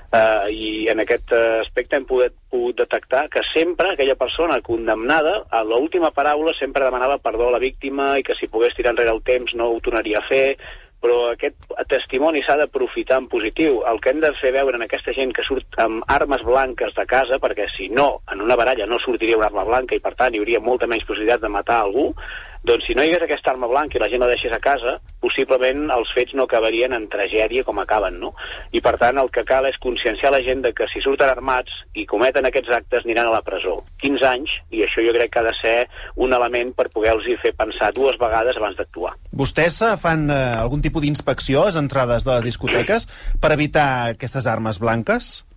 Uh, 0.09 0.49
I 0.49 0.89
en 0.89 1.03
aquest 1.03 1.35
uh, 1.37 1.61
aspecte 1.61 1.99
hem 1.99 2.07
pogut, 2.09 2.33
pogut 2.49 2.79
detectar 2.81 3.27
que 3.29 3.43
sempre 3.51 3.91
aquella 3.93 4.17
persona 4.17 4.57
condemnada, 4.65 5.43
a 5.53 5.61
l'última 5.61 6.09
paraula 6.17 6.55
sempre 6.57 6.87
demanava 6.87 7.19
perdó 7.21 7.51
a 7.51 7.57
la 7.59 7.61
víctima 7.61 8.15
i 8.17 8.25
que 8.25 8.37
si 8.39 8.49
pogués 8.49 8.73
tirar 8.73 8.95
enrere 8.95 9.13
el 9.13 9.21
temps 9.27 9.53
no 9.53 9.69
ho 9.69 9.83
tornaria 9.85 10.23
a 10.23 10.25
fer, 10.25 10.57
però 10.99 11.19
aquest 11.31 11.69
testimoni 11.93 12.41
s'ha 12.43 12.57
d'aprofitar 12.59 13.21
en 13.21 13.29
positiu. 13.31 13.83
El 13.87 14.01
que 14.01 14.15
hem 14.15 14.25
de 14.25 14.33
fer 14.41 14.55
veure 14.57 14.81
en 14.81 14.87
aquesta 14.87 15.13
gent 15.15 15.37
que 15.37 15.45
surt 15.47 15.77
amb 15.85 16.03
armes 16.11 16.43
blanques 16.47 16.97
de 16.97 17.05
casa, 17.07 17.39
perquè 17.43 17.69
si 17.77 17.91
no, 17.93 18.23
en 18.33 18.41
una 18.43 18.57
baralla 18.57 18.89
no 18.89 18.99
sortiria 19.05 19.37
una 19.39 19.53
arma 19.53 19.67
blanca 19.69 19.95
i 19.95 20.03
per 20.03 20.17
tant 20.19 20.35
hi 20.35 20.41
hauria 20.41 20.65
molta 20.65 20.89
menys 20.91 21.05
possibilitat 21.05 21.45
de 21.45 21.53
matar 21.53 21.83
algú, 21.85 22.15
doncs 22.65 22.87
si 22.87 22.95
no 22.97 23.05
hi 23.05 23.13
hagués 23.13 23.27
aquesta 23.27 23.53
arma 23.53 23.69
blanca 23.71 23.99
i 23.99 24.03
la 24.03 24.09
gent 24.11 24.23
la 24.23 24.31
deixés 24.31 24.53
a 24.55 24.61
casa, 24.63 24.99
possiblement 25.23 25.89
els 25.95 26.11
fets 26.15 26.35
no 26.39 26.47
acabarien 26.47 26.95
en 26.97 27.09
tragèdia 27.11 27.65
com 27.67 27.79
acaben, 27.83 28.19
no? 28.23 28.33
I 28.73 28.83
per 28.85 28.97
tant 29.01 29.19
el 29.21 29.31
que 29.35 29.45
cal 29.49 29.67
és 29.69 29.79
conscienciar 29.83 30.33
la 30.35 30.43
gent 30.45 30.63
de 30.67 30.73
que 30.77 30.89
si 30.93 31.03
surten 31.05 31.31
armats 31.31 31.73
i 31.95 32.07
cometen 32.07 32.47
aquests 32.49 32.73
actes 32.75 33.07
aniran 33.07 33.31
a 33.31 33.35
la 33.35 33.43
presó. 33.47 33.79
15 34.03 34.29
anys, 34.29 34.55
i 34.75 34.85
això 34.87 35.05
jo 35.05 35.15
crec 35.17 35.33
que 35.35 35.43
ha 35.43 35.49
de 35.49 35.55
ser 35.61 35.77
un 36.17 36.35
element 36.35 36.75
per 36.77 36.89
poder-los 36.95 37.27
fer 37.43 37.55
pensar 37.57 37.93
dues 37.95 38.19
vegades 38.21 38.57
abans 38.59 38.79
d'actuar. 38.79 39.15
Vostès 39.33 39.81
eh, 39.83 39.97
fan 40.01 40.29
eh, 40.31 40.39
algun 40.59 40.83
tipus 40.85 41.05
d'inspecció 41.05 41.63
a 41.63 41.69
les 41.71 41.81
entrades 41.81 42.27
de 42.27 42.35
les 42.37 42.49
discoteques 42.51 43.09
per 43.41 43.53
evitar 43.55 43.89
aquestes 44.15 44.47
armes 44.51 44.81
blanques? 44.83 45.48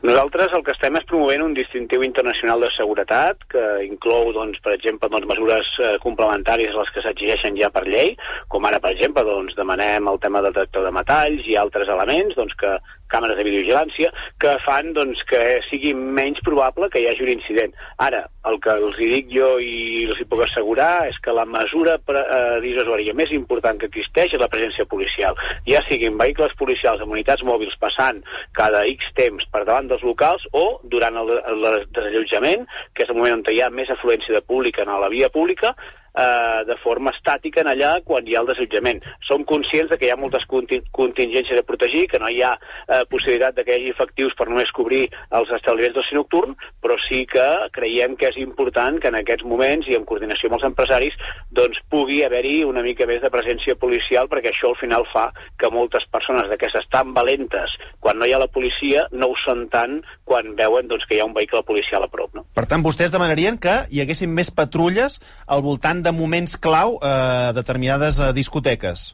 Nosaltres 0.00 0.54
el 0.56 0.64
que 0.64 0.72
estem 0.72 0.96
és 0.98 1.04
promovent 1.10 1.44
un 1.44 1.54
distintiu 1.56 2.02
internacional 2.06 2.64
de 2.64 2.70
seguretat 2.72 3.44
que 3.52 3.64
inclou, 3.84 4.32
doncs, 4.34 4.62
per 4.64 4.72
exemple, 4.76 5.10
doncs, 5.12 5.28
mesures 5.28 5.68
eh, 5.78 5.92
complementàries 6.02 6.72
a 6.72 6.80
les 6.80 6.94
que 6.94 7.04
s'exigeixen 7.04 7.58
ja 7.60 7.70
per 7.74 7.84
llei, 7.86 8.14
com 8.48 8.64
ara, 8.68 8.80
per 8.80 8.94
exemple, 8.96 9.24
doncs, 9.28 9.56
demanem 9.58 10.08
el 10.08 10.20
tema 10.24 10.40
del 10.40 10.56
detector 10.56 10.88
de 10.88 10.94
metalls 10.96 11.46
i 11.46 11.58
altres 11.60 11.92
elements 11.92 12.38
doncs, 12.38 12.56
que 12.58 12.74
càmeres 13.12 13.38
de 13.38 13.46
videovigilància, 13.46 14.10
que 14.40 14.56
fan 14.66 14.92
doncs, 14.96 15.22
que 15.28 15.40
sigui 15.68 15.92
menys 15.94 16.40
probable 16.46 16.88
que 16.90 17.02
hi 17.02 17.08
hagi 17.10 17.26
un 17.26 17.32
incident. 17.34 17.76
Ara, 18.02 18.24
el 18.48 18.58
que 18.62 18.74
els 18.74 18.98
hi 18.98 19.08
dic 19.12 19.30
jo 19.32 19.52
i 19.62 20.06
els 20.08 20.18
hi 20.20 20.26
puc 20.30 20.42
assegurar 20.46 21.06
és 21.10 21.18
que 21.22 21.34
la 21.36 21.46
mesura 21.46 21.98
eh, 22.00 22.58
dissuasòria 22.64 23.14
més 23.18 23.30
important 23.36 23.78
que 23.78 23.90
existeix 23.90 24.34
és 24.34 24.42
la 24.42 24.50
presència 24.52 24.88
policial. 24.90 25.38
Ja 25.68 25.82
siguin 25.86 26.18
vehicles 26.18 26.56
policials 26.58 27.02
amb 27.04 27.14
unitats 27.14 27.44
mòbils 27.46 27.78
passant 27.82 28.22
cada 28.58 28.84
X 28.90 29.12
temps 29.18 29.46
per 29.52 29.64
davant 29.68 29.90
dels 29.90 30.04
locals 30.06 30.44
o 30.52 30.80
durant 30.82 31.18
el, 31.22 31.34
el 31.52 31.66
desallotjament, 31.94 32.66
que 32.94 33.06
és 33.06 33.12
el 33.12 33.18
moment 33.18 33.40
on 33.40 33.48
hi 33.52 33.62
ha 33.62 33.70
més 33.70 33.90
afluència 33.92 34.34
de 34.34 34.44
públic 34.44 34.80
en 34.82 34.92
la 35.02 35.10
via 35.12 35.30
pública, 35.32 35.74
eh, 36.14 36.64
de 36.68 36.76
forma 36.82 37.12
estàtica 37.14 37.62
en 37.62 37.70
allà 37.72 37.92
quan 38.04 38.26
hi 38.26 38.36
ha 38.36 38.42
el 38.42 38.50
desallotjament. 38.50 39.02
Som 39.28 39.46
conscients 39.48 39.90
de 39.90 39.98
que 39.98 40.08
hi 40.08 40.12
ha 40.14 40.20
moltes 40.20 40.44
conti 40.50 40.80
contingències 40.92 41.58
a 41.58 41.66
protegir, 41.66 42.06
que 42.10 42.20
no 42.22 42.30
hi 42.30 42.42
ha 42.42 42.52
eh, 42.56 43.02
possibilitat 43.10 43.56
de 43.56 43.64
que 43.64 43.74
hi 43.74 43.80
hagi 43.80 43.94
efectius 43.94 44.36
per 44.38 44.48
només 44.50 44.72
cobrir 44.76 45.04
els 45.30 45.52
establiments 45.58 45.96
d'oci 45.96 46.18
nocturn, 46.18 46.56
però 46.82 46.98
sí 47.06 47.24
que 47.30 47.46
creiem 47.72 48.16
que 48.16 48.30
és 48.32 48.38
important 48.42 49.00
que 49.00 49.10
en 49.12 49.18
aquests 49.20 49.46
moments 49.48 49.88
i 49.88 49.96
en 49.98 50.06
coordinació 50.08 50.50
amb 50.50 50.58
els 50.58 50.68
empresaris 50.70 51.16
doncs 51.50 51.80
pugui 51.92 52.22
haver-hi 52.26 52.62
una 52.68 52.82
mica 52.84 53.06
més 53.08 53.22
de 53.22 53.30
presència 53.32 53.76
policial 53.78 54.28
perquè 54.30 54.52
això 54.52 54.72
al 54.72 54.78
final 54.80 55.06
fa 55.12 55.28
que 55.58 55.70
moltes 55.72 56.06
persones 56.12 56.48
d'aquestes 56.50 56.88
tan 56.92 57.12
valentes 57.16 57.76
quan 58.00 58.18
no 58.18 58.26
hi 58.26 58.34
ha 58.34 58.40
la 58.42 58.50
policia 58.50 59.06
no 59.12 59.30
ho 59.32 59.38
són 59.44 59.66
tant 59.72 60.00
quan 60.28 60.54
veuen 60.58 60.88
doncs, 60.90 61.06
que 61.08 61.16
hi 61.16 61.22
ha 61.22 61.28
un 61.28 61.34
vehicle 61.36 61.62
policial 61.66 62.04
a 62.04 62.10
prop. 62.12 62.32
No? 62.36 62.44
Per 62.56 62.64
tant, 62.68 62.82
vostès 62.84 63.12
demanarien 63.14 63.58
que 63.62 63.82
hi 63.90 64.02
haguessin 64.02 64.32
més 64.34 64.50
patrulles 64.54 65.18
al 65.46 65.62
voltant 65.64 66.01
de 66.02 66.12
moments 66.12 66.58
clau 66.60 66.98
a 67.00 67.14
eh, 67.14 67.52
determinades 67.56 68.20
eh, 68.20 68.32
discoteques. 68.36 69.12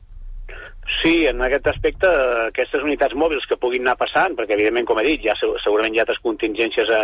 Sí, 1.03 1.27
en 1.27 1.41
aquest 1.45 1.67
aspecte, 1.69 2.09
aquestes 2.49 2.83
unitats 2.83 3.15
mòbils 3.19 3.45
que 3.47 3.59
puguin 3.61 3.85
anar 3.85 3.99
passant, 4.01 4.33
perquè 4.39 4.57
evidentment, 4.57 4.87
com 4.89 4.99
he 4.99 5.05
dit, 5.05 5.27
ja 5.27 5.35
segurament 5.37 5.93
hi 5.95 6.01
ha 6.01 6.05
altres 6.07 6.21
contingències 6.25 6.89
a, 6.97 7.01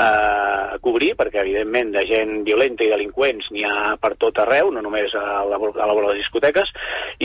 a 0.00 0.78
cobrir, 0.84 1.10
perquè 1.18 1.42
evidentment 1.42 1.90
de 1.96 2.04
gent 2.08 2.36
violenta 2.46 2.86
i 2.86 2.92
delinqüents 2.92 3.50
n'hi 3.50 3.66
ha 3.66 3.96
per 4.00 4.14
tot 4.22 4.38
arreu, 4.44 4.70
no 4.70 4.84
només 4.86 5.12
a 5.18 5.42
la, 5.50 5.58
a 5.58 5.58
la 5.58 5.90
vora 5.90 6.06
de 6.06 6.14
les 6.14 6.22
discoteques, 6.22 6.70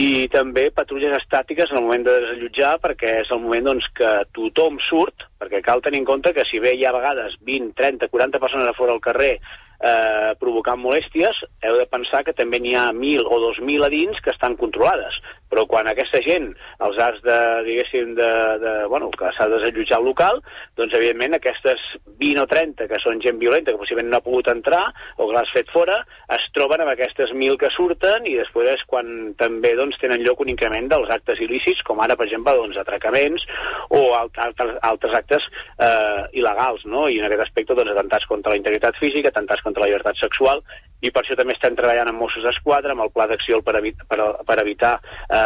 i 0.02 0.26
també 0.34 0.66
patrulles 0.74 1.14
estàtiques 1.22 1.70
en 1.70 1.78
el 1.78 1.86
moment 1.86 2.04
de 2.08 2.18
desallotjar, 2.26 2.74
perquè 2.82 3.16
és 3.22 3.30
el 3.30 3.42
moment 3.46 3.70
doncs, 3.70 3.88
que 3.94 4.12
tothom 4.34 4.82
surt, 4.90 5.28
perquè 5.40 5.62
cal 5.64 5.80
tenir 5.80 6.02
en 6.02 6.10
compte 6.10 6.34
que 6.34 6.44
si 6.50 6.58
bé 6.58 6.74
hi 6.74 6.84
ha 6.84 6.90
a 6.90 6.98
vegades 6.98 7.38
20, 7.46 7.72
30, 7.78 8.10
40 8.10 8.42
persones 8.42 8.68
a 8.68 8.76
fora 8.76 8.98
al 8.98 9.04
carrer 9.04 9.36
eh, 9.80 10.32
provocant 10.40 10.80
molèsties, 10.80 11.42
heu 11.64 11.78
de 11.80 11.86
pensar 11.90 12.22
que 12.26 12.36
també 12.36 12.60
n'hi 12.60 12.74
ha 12.76 12.90
1.000 12.92 13.26
o 13.26 13.40
2.000 13.48 13.86
a 13.86 13.90
dins 13.92 14.20
que 14.24 14.32
estan 14.34 14.56
controlades. 14.60 15.20
Però 15.50 15.66
quan 15.70 15.88
aquesta 15.90 16.20
gent 16.24 16.50
els 16.86 16.98
has 17.02 17.18
de, 17.26 17.38
diguéssim, 17.66 18.14
de, 18.18 18.30
de, 18.62 18.74
bueno, 18.92 19.10
que 19.10 19.32
s'ha 19.36 19.48
de 19.50 19.58
desallotjar 19.58 19.98
el 20.00 20.08
local, 20.10 20.40
doncs, 20.78 20.94
evidentment, 20.96 21.36
aquestes 21.36 21.82
20 22.20 22.44
o 22.44 22.46
30 22.50 22.88
que 22.90 23.00
són 23.02 23.20
gent 23.24 23.40
violenta, 23.40 23.72
que 23.72 23.82
possiblement 23.82 24.10
no 24.12 24.20
ha 24.20 24.26
pogut 24.26 24.50
entrar 24.52 24.84
o 25.16 25.26
que 25.26 25.34
l'has 25.36 25.52
fet 25.54 25.70
fora, 25.74 26.00
es 26.36 26.46
troben 26.56 26.84
amb 26.84 26.92
aquestes 26.92 27.32
1.000 27.34 27.58
que 27.60 27.72
surten 27.74 28.28
i 28.30 28.36
després 28.38 28.70
és 28.76 28.84
quan 28.90 29.34
també 29.40 29.74
doncs, 29.78 29.98
tenen 30.02 30.22
lloc 30.24 30.44
un 30.44 30.52
increment 30.52 30.88
dels 30.90 31.10
actes 31.10 31.42
il·lícits, 31.42 31.82
com 31.86 32.02
ara, 32.04 32.16
per 32.18 32.28
exemple, 32.28 32.54
doncs, 32.60 32.78
atracaments 32.80 33.46
o 33.90 34.02
altres, 34.18 34.76
altres 34.86 35.16
actes 35.18 35.48
eh, 35.78 36.28
il·legals, 36.38 36.86
no? 36.86 37.08
I 37.08 37.18
en 37.20 37.26
aquest 37.28 37.48
aspecte, 37.48 37.74
doncs, 37.74 37.92
atentats 37.94 38.28
contra 38.30 38.54
la 38.54 38.60
integritat 38.60 38.98
física, 39.00 39.34
atentats 39.34 39.66
contra 39.66 39.84
la 39.84 39.90
llibertat 39.90 40.22
sexual, 40.22 40.62
i 41.00 41.08
per 41.08 41.22
això 41.22 41.36
també 41.38 41.54
estem 41.56 41.76
treballant 41.78 42.10
amb 42.10 42.20
Mossos 42.20 42.44
d'Esquadra, 42.44 42.92
amb 42.92 43.06
el 43.06 43.12
pla 43.14 43.26
d'acció 43.30 43.62
per, 43.64 43.78
evi 43.78 43.94
per, 44.08 44.18
per 44.46 44.56
evitar 44.60 44.98
eh, 45.00 45.39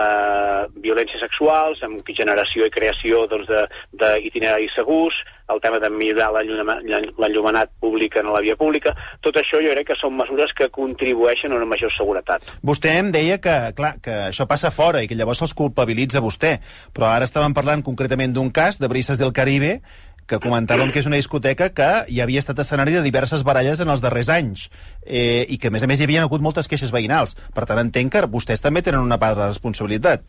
violències 0.85 1.23
sexuals, 1.23 1.83
amb 1.87 2.03
generació 2.17 2.67
i 2.67 2.73
creació 2.75 3.25
d'itineraris 3.31 4.73
doncs, 4.73 4.79
segurs, 4.79 5.21
el 5.53 5.61
tema 5.61 5.79
de 5.79 5.91
millorar 5.93 6.31
l'enllumenat 6.33 7.75
públic 7.81 8.17
en 8.17 8.31
la 8.33 8.41
via 8.41 8.57
pública. 8.57 8.95
Tot 9.21 9.37
això 9.37 9.61
jo 9.61 9.75
crec 9.75 9.91
que 9.91 9.99
són 10.01 10.17
mesures 10.17 10.55
que 10.57 10.71
contribueixen 10.73 11.53
a 11.53 11.59
una 11.59 11.69
major 11.69 11.93
seguretat. 11.93 12.49
Vostè 12.65 12.95
em 13.01 13.13
deia 13.13 13.37
que, 13.45 13.57
clar, 13.77 13.99
que 14.05 14.15
això 14.31 14.49
passa 14.49 14.73
fora 14.73 15.05
i 15.05 15.11
que 15.11 15.19
llavors 15.19 15.43
se'ls 15.43 15.57
culpabilitza 15.59 16.25
vostè, 16.25 16.57
però 16.97 17.13
ara 17.13 17.29
estàvem 17.29 17.57
parlant 17.57 17.85
concretament 17.85 18.33
d'un 18.33 18.51
cas 18.55 18.81
de 18.81 18.89
Brises 18.89 19.21
del 19.21 19.37
Caribe 19.37 19.81
que 20.27 20.41
comentàvem 20.43 20.93
que 20.93 21.03
és 21.03 21.09
una 21.11 21.21
discoteca 21.21 21.71
que 21.77 21.91
hi 22.09 22.21
havia 22.25 22.43
estat 22.43 22.63
escenari 22.65 22.97
de 22.97 23.03
diverses 23.05 23.45
baralles 23.47 23.83
en 23.85 23.93
els 23.93 24.05
darrers 24.05 24.31
anys 24.33 24.69
eh, 25.05 25.45
i 25.49 25.59
que, 25.59 25.69
a 25.69 25.75
més 25.75 25.85
a 25.85 25.91
més, 25.91 26.01
hi 26.01 26.09
havia 26.09 26.25
hagut 26.25 26.45
moltes 26.45 26.71
queixes 26.71 26.95
veïnals. 26.95 27.37
Per 27.55 27.67
tant, 27.69 27.83
entenc 27.83 28.15
que 28.15 28.25
vostès 28.31 28.65
també 28.65 28.83
tenen 28.83 29.05
una 29.05 29.21
part 29.21 29.39
de 29.39 29.51
responsabilitat. 29.53 30.25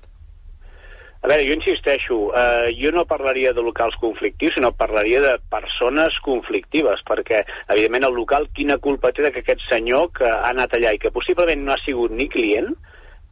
A 1.25 1.27
veure, 1.27 1.41
jo 1.47 1.55
insisteixo, 1.57 2.15
eh, 2.37 2.73
jo 2.77 2.91
no 2.93 3.07
parlaria 3.09 3.49
de 3.55 3.61
locals 3.65 3.95
conflictius, 3.97 4.53
sinó 4.53 4.69
parlaria 4.77 5.21
de 5.23 5.31
persones 5.49 6.19
conflictives, 6.21 7.01
perquè, 7.07 7.39
evidentment, 7.65 8.05
el 8.05 8.13
local, 8.13 8.45
quina 8.53 8.77
culpa 8.77 9.09
té 9.09 9.31
que 9.31 9.41
aquest 9.41 9.63
senyor 9.65 10.11
que 10.13 10.27
ha 10.29 10.51
anat 10.51 10.75
allà 10.77 10.93
i 10.93 11.01
que 11.01 11.09
possiblement 11.15 11.65
no 11.65 11.73
ha 11.73 11.81
sigut 11.81 12.13
ni 12.13 12.29
client, 12.29 12.75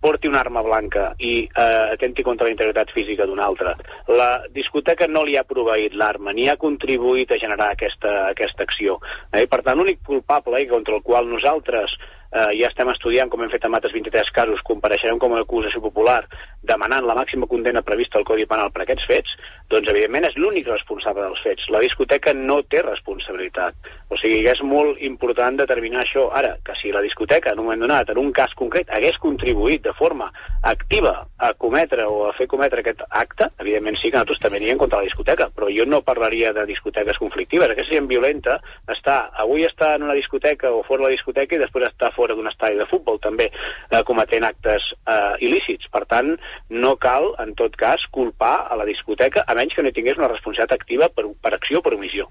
porti 0.03 0.27
una 0.27 0.41
arma 0.43 0.61
blanca 0.61 1.13
i 1.23 1.45
eh, 1.47 1.93
atenti 1.95 2.25
contra 2.27 2.49
la 2.49 2.51
integritat 2.51 2.91
física 2.91 3.25
d'un 3.25 3.39
altre. 3.39 3.77
La 4.11 4.43
discoteca 4.51 5.07
no 5.07 5.23
li 5.23 5.37
ha 5.39 5.45
proveït 5.47 5.95
l'arma, 5.95 6.33
ni 6.35 6.49
ha 6.51 6.59
contribuït 6.59 7.31
a 7.31 7.39
generar 7.39 7.69
aquesta, 7.71 8.11
aquesta 8.33 8.67
acció. 8.67 8.99
Eh? 9.31 9.45
Per 9.47 9.61
tant, 9.61 9.79
l'únic 9.79 10.03
culpable 10.03 10.59
eh, 10.59 10.67
contra 10.67 10.99
el 10.99 11.05
qual 11.07 11.31
nosaltres 11.31 11.95
eh, 12.33 12.51
ja 12.59 12.69
estem 12.69 12.89
estudiant, 12.89 13.29
com 13.29 13.43
hem 13.43 13.51
fet 13.53 13.65
en 13.67 13.77
altres 13.77 13.93
23 13.93 14.31
casos, 14.35 14.65
compareixerem 14.65 15.21
com 15.21 15.35
a 15.35 15.43
acusació 15.45 15.81
popular 15.83 16.23
demanant 16.63 17.05
la 17.05 17.15
màxima 17.17 17.47
condena 17.47 17.83
prevista 17.83 18.17
al 18.17 18.25
Codi 18.25 18.47
Penal 18.47 18.71
per 18.71 18.83
aquests 18.83 19.05
fets, 19.07 19.33
doncs 19.69 19.89
evidentment 19.91 20.29
és 20.29 20.37
l'únic 20.39 20.67
responsable 20.69 21.25
dels 21.25 21.41
fets. 21.43 21.67
La 21.73 21.81
discoteca 21.83 22.33
no 22.37 22.61
té 22.69 22.81
responsabilitat. 22.83 23.75
O 24.13 24.17
sigui, 24.19 24.43
és 24.47 24.61
molt 24.63 25.01
important 25.03 25.57
determinar 25.59 26.03
això. 26.03 26.27
Ara, 26.35 26.53
que 26.63 26.75
si 26.79 26.93
la 26.93 27.01
discoteca 27.03 27.51
en 27.51 27.59
un 27.59 27.67
moment 27.67 27.83
donat, 27.83 28.11
en 28.13 28.21
un 28.21 28.31
cas 28.35 28.53
concret, 28.55 28.91
hagués 28.93 29.17
contribuït 29.23 29.83
de 29.83 29.93
forma 29.97 30.29
activa 30.63 31.15
a 31.37 31.51
cometre 31.59 32.05
o 32.07 32.27
a 32.29 32.33
fer 32.37 32.47
cometre 32.47 32.83
aquest 32.83 33.03
acte, 33.09 33.49
evidentment 33.59 33.97
sí 33.99 34.11
que 34.11 34.19
nosaltres 34.19 34.43
també 34.43 34.61
aniríem 34.61 34.79
contra 34.79 35.01
la 35.01 35.09
discoteca, 35.09 35.49
però 35.55 35.71
jo 35.73 35.87
no 35.89 36.03
parlaria 36.05 36.53
de 36.55 36.67
discoteques 36.69 37.19
conflictives. 37.19 37.73
Aquesta 37.73 37.97
gent 37.97 38.07
violenta 38.07 38.59
està, 38.87 39.17
avui 39.43 39.67
està 39.67 39.95
en 39.97 40.07
una 40.07 40.15
discoteca 40.15 40.71
o 40.71 40.83
fora 40.87 41.03
de 41.03 41.09
la 41.09 41.17
discoteca 41.17 41.57
i 41.57 41.63
després 41.63 41.89
està 41.89 42.13
fora 42.15 42.22
fora 42.23 42.37
d'un 42.39 42.49
estadi 42.49 42.79
de 42.79 42.87
futbol 42.89 43.19
també 43.23 43.49
eh, 43.51 44.01
cometent 44.07 44.47
actes 44.47 44.89
eh, 45.03 45.35
il·lícits. 45.43 45.91
Per 45.93 46.05
tant, 46.09 46.33
no 46.71 46.95
cal, 47.01 47.33
en 47.43 47.53
tot 47.59 47.75
cas, 47.79 48.07
culpar 48.15 48.55
a 48.71 48.79
la 48.79 48.87
discoteca, 48.89 49.45
a 49.45 49.57
menys 49.59 49.75
que 49.75 49.85
no 49.85 49.93
tingués 49.95 50.19
una 50.21 50.31
responsabilitat 50.31 50.79
activa 50.79 51.11
per, 51.11 51.27
per 51.43 51.55
acció 51.57 51.81
o 51.81 51.85
per 51.85 51.95
omissió. 51.97 52.29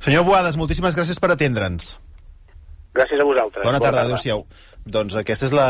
Senyor 0.00 0.24
Boades, 0.24 0.56
moltíssimes 0.56 0.96
gràcies 0.96 1.20
per 1.20 1.34
atendre'ns. 1.34 1.94
Gràcies 2.96 3.20
a 3.22 3.26
vosaltres. 3.26 3.64
Bona 3.64 3.78
tarda, 3.82 4.02
adéu-siau. 4.08 4.44
Doncs 4.90 5.14
aquesta 5.20 5.46
és 5.46 5.54
la, 5.54 5.68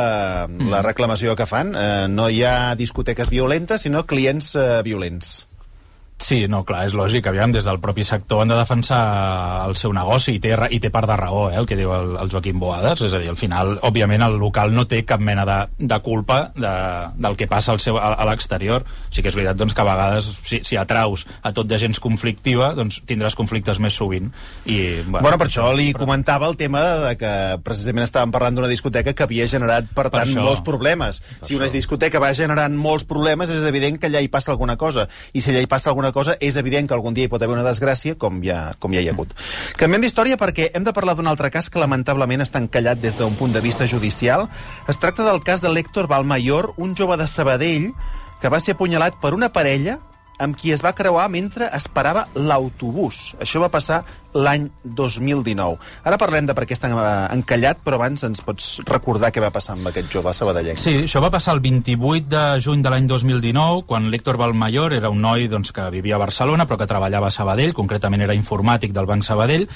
la 0.71 0.81
reclamació 0.87 1.35
que 1.37 1.49
fan. 1.51 1.75
Eh, 1.77 2.07
no 2.09 2.31
hi 2.31 2.45
ha 2.47 2.73
discoteques 2.79 3.29
violentes, 3.33 3.85
sinó 3.85 4.07
clients 4.09 4.55
eh, 4.57 4.69
violents. 4.87 5.50
Sí, 6.21 6.45
no, 6.53 6.61
clar, 6.69 6.85
és 6.87 6.95
lògic. 6.95 7.27
Aviam, 7.31 7.53
des 7.53 7.65
del 7.65 7.81
propi 7.81 8.05
sector 8.05 8.43
han 8.43 8.51
de 8.53 8.59
defensar 8.59 9.01
el 9.67 9.75
seu 9.81 9.93
negoci 9.97 10.35
i 10.37 10.41
té, 10.43 10.53
i 10.71 10.79
té 10.83 10.91
part 10.93 11.09
de 11.09 11.17
raó, 11.17 11.47
eh, 11.49 11.57
el 11.57 11.67
que 11.67 11.79
diu 11.79 11.95
el, 11.97 12.13
el 12.21 12.31
Joaquim 12.31 12.59
Boades. 12.61 13.01
És 13.07 13.15
a 13.17 13.21
dir, 13.23 13.31
al 13.33 13.39
final, 13.41 13.79
òbviament, 13.89 14.23
el 14.27 14.37
local 14.39 14.75
no 14.77 14.85
té 14.91 15.01
cap 15.09 15.23
mena 15.25 15.47
de, 15.49 15.57
de 15.81 15.99
culpa 16.05 16.51
de, 16.55 16.73
del 17.17 17.39
que 17.41 17.49
passa 17.51 17.73
al 17.73 17.81
seu, 17.81 17.97
a, 17.99 18.13
a 18.13 18.27
l'exterior. 18.29 18.85
Sí 19.09 19.25
que 19.25 19.33
és 19.33 19.39
veritat 19.39 19.57
doncs, 19.59 19.73
que 19.75 19.81
a 19.81 19.89
vegades, 19.89 20.29
si, 20.45 20.61
si 20.69 20.77
atraus 20.77 21.25
a 21.43 21.55
tot 21.57 21.67
de 21.71 21.81
gens 21.81 21.99
conflictiva, 22.05 22.75
doncs 22.77 23.01
tindràs 23.09 23.35
conflictes 23.39 23.81
més 23.81 23.97
sovint. 23.97 24.29
I, 24.67 25.01
bueno, 25.09 25.25
Bueno, 25.31 25.41
per 25.41 25.49
això 25.49 25.71
li 25.73 25.91
comentava 25.97 26.49
el 26.51 26.57
tema 26.61 26.85
de 27.07 27.15
que 27.17 27.33
precisament 27.65 28.05
estàvem 28.05 28.33
parlant 28.35 28.61
d'una 28.61 28.69
discoteca 28.71 29.17
que 29.17 29.25
havia 29.25 29.49
generat, 29.49 29.89
per, 29.89 30.11
Per 30.11 30.19
tant, 30.21 30.29
això. 30.29 30.45
molts 30.45 30.63
problemes. 30.67 31.23
Si 31.41 31.57
una 31.57 31.71
discoteca 31.73 32.21
va 32.21 32.33
generant 32.37 32.77
molts 32.77 33.09
problemes, 33.09 33.49
és 33.51 33.65
evident 33.67 33.97
que 33.99 34.11
allà 34.11 34.21
hi 34.21 34.29
passa 34.29 34.53
alguna 34.53 34.77
cosa. 34.77 35.09
I 35.33 35.41
si 35.41 35.53
allà 35.55 35.65
hi 35.65 35.71
passa 35.71 35.91
alguna 35.91 36.10
cosa, 36.13 36.37
és 36.41 36.57
evident 36.61 36.89
que 36.89 36.95
algun 36.97 37.15
dia 37.15 37.29
hi 37.29 37.33
pot 37.33 37.43
haver 37.43 37.57
una 37.57 37.67
desgràcia, 37.67 38.17
com 38.19 38.43
ja, 38.45 38.73
com 38.79 38.93
ja 38.95 39.03
hi 39.03 39.09
ha 39.09 39.15
hagut. 39.15 39.35
Canviem 39.81 40.05
d'història 40.05 40.39
perquè 40.41 40.71
hem 40.75 40.85
de 40.87 40.95
parlar 40.97 41.17
d'un 41.17 41.31
altre 41.31 41.51
cas 41.51 41.71
que 41.71 41.83
lamentablement 41.83 42.45
està 42.45 42.63
encallat 42.63 43.01
des 43.01 43.17
d'un 43.19 43.37
punt 43.39 43.53
de 43.55 43.65
vista 43.65 43.87
judicial. 43.87 44.49
Es 44.89 44.99
tracta 44.99 45.27
del 45.27 45.43
cas 45.47 45.63
de 45.63 45.73
l'Héctor 45.73 46.09
Balmayor, 46.11 46.75
un 46.77 46.97
jove 46.97 47.17
de 47.21 47.29
Sabadell 47.29 47.93
que 48.41 48.49
va 48.49 48.61
ser 48.61 48.75
apunyalat 48.75 49.21
per 49.21 49.35
una 49.37 49.53
parella 49.53 49.99
amb 50.41 50.57
qui 50.57 50.73
es 50.75 50.83
va 50.85 50.95
creuar 50.97 51.29
mentre 51.33 51.69
esperava 51.77 52.27
l'autobús. 52.35 53.35
Això 53.41 53.61
va 53.63 53.71
passar 53.73 54.01
l'any 54.35 54.69
2019. 54.85 55.79
Ara 56.07 56.19
parlem 56.21 56.47
de 56.47 56.55
per 56.55 56.65
què 56.69 56.77
està 56.77 56.91
eh, 56.91 57.07
encallat, 57.35 57.81
però 57.85 57.99
abans 57.99 58.25
ens 58.27 58.43
pots 58.47 58.69
recordar 58.89 59.33
què 59.35 59.43
va 59.43 59.53
passar 59.55 59.77
amb 59.77 59.91
aquest 59.91 60.11
jove 60.13 60.35
sabadellenc. 60.37 60.81
Sí, 60.81 60.97
això 61.05 61.23
va 61.23 61.33
passar 61.35 61.57
el 61.57 61.65
28 61.65 62.31
de 62.31 62.45
juny 62.63 62.85
de 62.85 62.93
l'any 62.95 63.09
2019, 63.11 63.85
quan 63.91 64.11
l'Héctor 64.11 64.39
Balmayor 64.41 64.95
era 64.97 65.11
un 65.11 65.21
noi 65.25 65.49
doncs, 65.51 65.75
que 65.75 65.89
vivia 65.93 66.17
a 66.17 66.23
Barcelona, 66.23 66.67
però 66.67 66.79
que 66.81 66.91
treballava 66.91 67.31
a 67.31 67.35
Sabadell, 67.35 67.75
concretament 67.75 68.25
era 68.27 68.39
informàtic 68.39 68.95
del 68.97 69.11
Banc 69.11 69.27
Sabadell, 69.27 69.67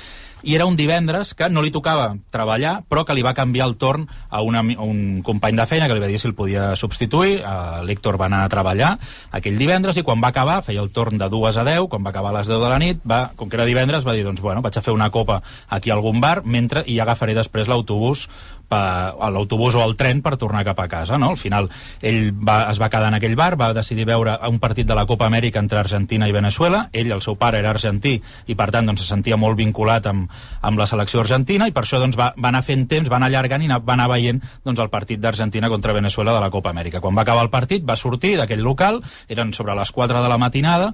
i 0.44 0.54
era 0.54 0.66
un 0.68 0.76
divendres 0.76 1.32
que 1.34 1.48
no 1.48 1.62
li 1.64 1.72
tocava 1.74 2.14
treballar, 2.34 2.76
però 2.88 3.04
que 3.04 3.16
li 3.16 3.24
va 3.24 3.34
canviar 3.34 3.66
el 3.70 3.76
torn 3.80 4.06
a, 4.28 4.42
una, 4.42 4.60
a 4.60 4.86
un 4.86 5.22
company 5.24 5.56
de 5.56 5.66
feina 5.66 5.88
que 5.88 5.96
li 5.96 6.02
va 6.04 6.10
dir 6.10 6.20
si 6.20 6.28
el 6.28 6.36
podia 6.36 6.74
substituir. 6.76 7.40
L'Héctor 7.88 8.18
va 8.20 8.28
anar 8.28 8.44
a 8.44 8.52
treballar 8.52 8.94
aquell 9.34 9.58
divendres 9.58 9.98
i 9.98 10.04
quan 10.06 10.22
va 10.22 10.30
acabar, 10.34 10.60
feia 10.66 10.84
el 10.84 10.92
torn 10.94 11.18
de 11.18 11.28
2 11.32 11.60
a 11.60 11.66
10, 11.66 11.88
quan 11.92 12.04
va 12.04 12.12
acabar 12.12 12.34
a 12.34 12.38
les 12.38 12.50
10 12.50 12.60
de 12.60 12.72
la 12.72 12.80
nit, 12.82 13.00
va, 13.08 13.22
com 13.36 13.48
que 13.48 13.58
era 13.58 13.68
divendres, 13.68 14.06
va 14.06 14.16
dir, 14.16 14.24
doncs, 14.26 14.42
bueno, 14.44 14.62
vaig 14.64 14.78
a 14.78 14.84
fer 14.84 14.94
una 14.94 15.10
copa 15.14 15.40
aquí 15.68 15.90
a 15.90 15.96
algun 15.98 16.20
bar 16.20 16.42
mentre 16.44 16.84
i 16.86 17.00
agafaré 17.00 17.34
després 17.34 17.70
l'autobús 17.70 18.28
a 18.74 19.30
l'autobús 19.32 19.76
o 19.78 19.82
al 19.84 19.96
tren 19.96 20.22
per 20.24 20.36
tornar 20.40 20.64
cap 20.66 20.80
a 20.80 20.88
casa, 20.88 21.18
no? 21.18 21.32
Al 21.34 21.40
final 21.40 21.68
ell 22.02 22.30
va, 22.34 22.70
es 22.70 22.80
va 22.82 22.90
quedar 22.92 23.10
en 23.12 23.18
aquell 23.18 23.36
bar, 23.38 23.54
va 23.60 23.72
decidir 23.76 24.06
veure 24.08 24.36
un 24.48 24.58
partit 24.62 24.86
de 24.86 24.96
la 24.96 25.06
Copa 25.06 25.28
Amèrica 25.30 25.62
entre 25.62 25.80
Argentina 25.80 26.28
i 26.28 26.34
Venezuela, 26.34 26.88
ell, 26.92 27.12
el 27.12 27.22
seu 27.24 27.38
pare, 27.40 27.60
era 27.62 27.72
argentí 27.74 28.16
i 28.46 28.56
per 28.58 28.70
tant 28.74 28.90
doncs, 28.90 29.04
se 29.04 29.10
sentia 29.14 29.38
molt 29.40 29.58
vinculat 29.58 30.06
amb, 30.10 30.30
amb 30.62 30.80
la 30.80 30.86
selecció 30.90 31.22
argentina 31.22 31.68
i 31.68 31.74
per 31.74 31.84
això 31.84 32.00
doncs, 32.02 32.18
va, 32.20 32.32
va 32.36 32.50
anar 32.50 32.64
fent 32.66 32.86
temps, 32.90 33.10
va 33.10 33.18
anar 33.20 33.30
allargant 33.32 33.64
i 33.64 33.70
va 33.74 33.96
anar 33.96 34.08
veient 34.12 34.42
doncs, 34.64 34.80
el 34.80 34.90
partit 34.92 35.20
d'Argentina 35.20 35.70
contra 35.72 35.96
Venezuela 35.96 36.34
de 36.34 36.44
la 36.44 36.50
Copa 36.50 36.74
Amèrica. 36.74 37.00
Quan 37.00 37.16
va 37.16 37.24
acabar 37.26 37.46
el 37.46 37.52
partit 37.52 37.84
va 37.86 37.96
sortir 37.96 38.34
d'aquell 38.38 38.64
local, 38.64 39.00
eren 39.28 39.52
sobre 39.52 39.76
les 39.78 39.92
4 39.92 40.22
de 40.22 40.30
la 40.30 40.38
matinada 40.38 40.92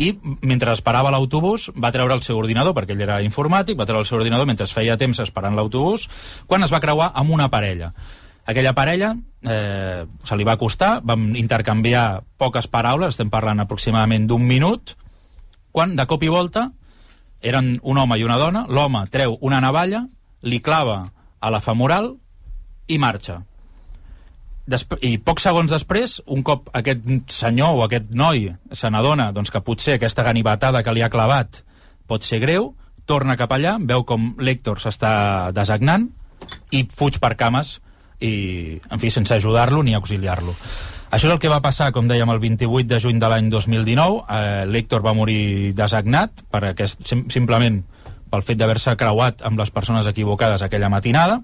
i 0.00 0.12
mentre 0.40 0.72
esperava 0.72 1.12
l'autobús 1.12 1.68
va 1.76 1.92
treure 1.92 2.14
el 2.16 2.22
seu 2.24 2.38
ordinador, 2.40 2.72
perquè 2.76 2.96
ell 2.96 3.04
era 3.04 3.20
informàtic, 3.24 3.76
va 3.76 3.86
treure 3.88 4.02
el 4.02 4.08
seu 4.08 4.18
ordinador 4.18 4.48
mentre 4.48 4.66
feia 4.66 4.96
temps 4.96 5.20
esperant 5.20 5.56
l'autobús, 5.56 6.08
quan 6.46 6.64
es 6.64 6.72
va 6.72 6.80
creuar 6.80 7.12
amb 7.14 7.30
una 7.30 7.50
parella. 7.52 7.92
Aquella 8.48 8.72
parella 8.74 9.12
eh, 9.44 10.04
se 10.24 10.36
li 10.36 10.44
va 10.44 10.56
acostar, 10.56 10.96
vam 11.04 11.36
intercanviar 11.38 12.22
poques 12.40 12.66
paraules, 12.66 13.14
estem 13.14 13.30
parlant 13.30 13.60
aproximadament 13.62 14.26
d'un 14.26 14.42
minut, 14.42 14.96
quan 15.72 15.94
de 15.96 16.06
cop 16.08 16.24
i 16.24 16.32
volta 16.32 16.70
eren 17.42 17.76
un 17.82 17.98
home 17.98 18.18
i 18.18 18.24
una 18.24 18.38
dona, 18.38 18.66
l'home 18.68 19.04
treu 19.10 19.36
una 19.40 19.60
navalla, 19.60 20.06
li 20.42 20.60
clava 20.60 21.04
a 21.38 21.50
la 21.50 21.60
femoral 21.60 22.14
i 22.88 22.98
marxa. 22.98 23.42
I 25.02 25.16
pocs 25.18 25.42
segons 25.42 25.72
després, 25.72 26.20
un 26.30 26.44
cop 26.46 26.68
aquest 26.78 27.02
senyor 27.34 27.74
o 27.78 27.82
aquest 27.82 28.12
noi 28.14 28.46
se 28.70 28.90
n'adona 28.90 29.32
doncs, 29.34 29.50
que 29.50 29.62
potser 29.64 29.96
aquesta 29.96 30.22
ganivetada 30.22 30.84
que 30.86 30.94
li 30.94 31.02
ha 31.02 31.10
clavat 31.10 31.64
pot 32.06 32.22
ser 32.22 32.38
greu, 32.42 32.72
torna 33.06 33.36
cap 33.36 33.50
allà, 33.52 33.76
veu 33.80 34.04
com 34.06 34.32
l'Héctor 34.38 34.78
s'està 34.78 35.50
desagnant 35.54 36.06
i 36.70 36.84
fuig 36.86 37.18
per 37.18 37.34
cames 37.38 37.80
i, 38.22 38.78
en 38.86 39.02
fi, 39.02 39.10
sense 39.10 39.34
ajudar-lo 39.34 39.82
ni 39.82 39.96
auxiliar-lo. 39.98 40.54
Això 41.12 41.26
és 41.28 41.34
el 41.34 41.40
que 41.42 41.50
va 41.50 41.60
passar, 41.60 41.90
com 41.92 42.06
dèiem, 42.08 42.30
el 42.30 42.40
28 42.40 42.88
de 42.88 43.00
juny 43.02 43.18
de 43.20 43.28
l'any 43.28 43.50
2019. 43.52 44.22
Eh, 44.22 44.62
L'Héctor 44.70 45.02
va 45.04 45.12
morir 45.12 45.74
desagnat 45.76 46.46
per 46.48 46.62
aquest, 46.70 47.02
sim 47.08 47.26
simplement 47.34 47.82
pel 48.32 48.44
fet 48.46 48.56
d'haver-se 48.56 48.94
creuat 48.96 49.42
amb 49.44 49.60
les 49.60 49.70
persones 49.74 50.06
equivocades 50.08 50.62
aquella 50.64 50.88
matinada 50.88 51.42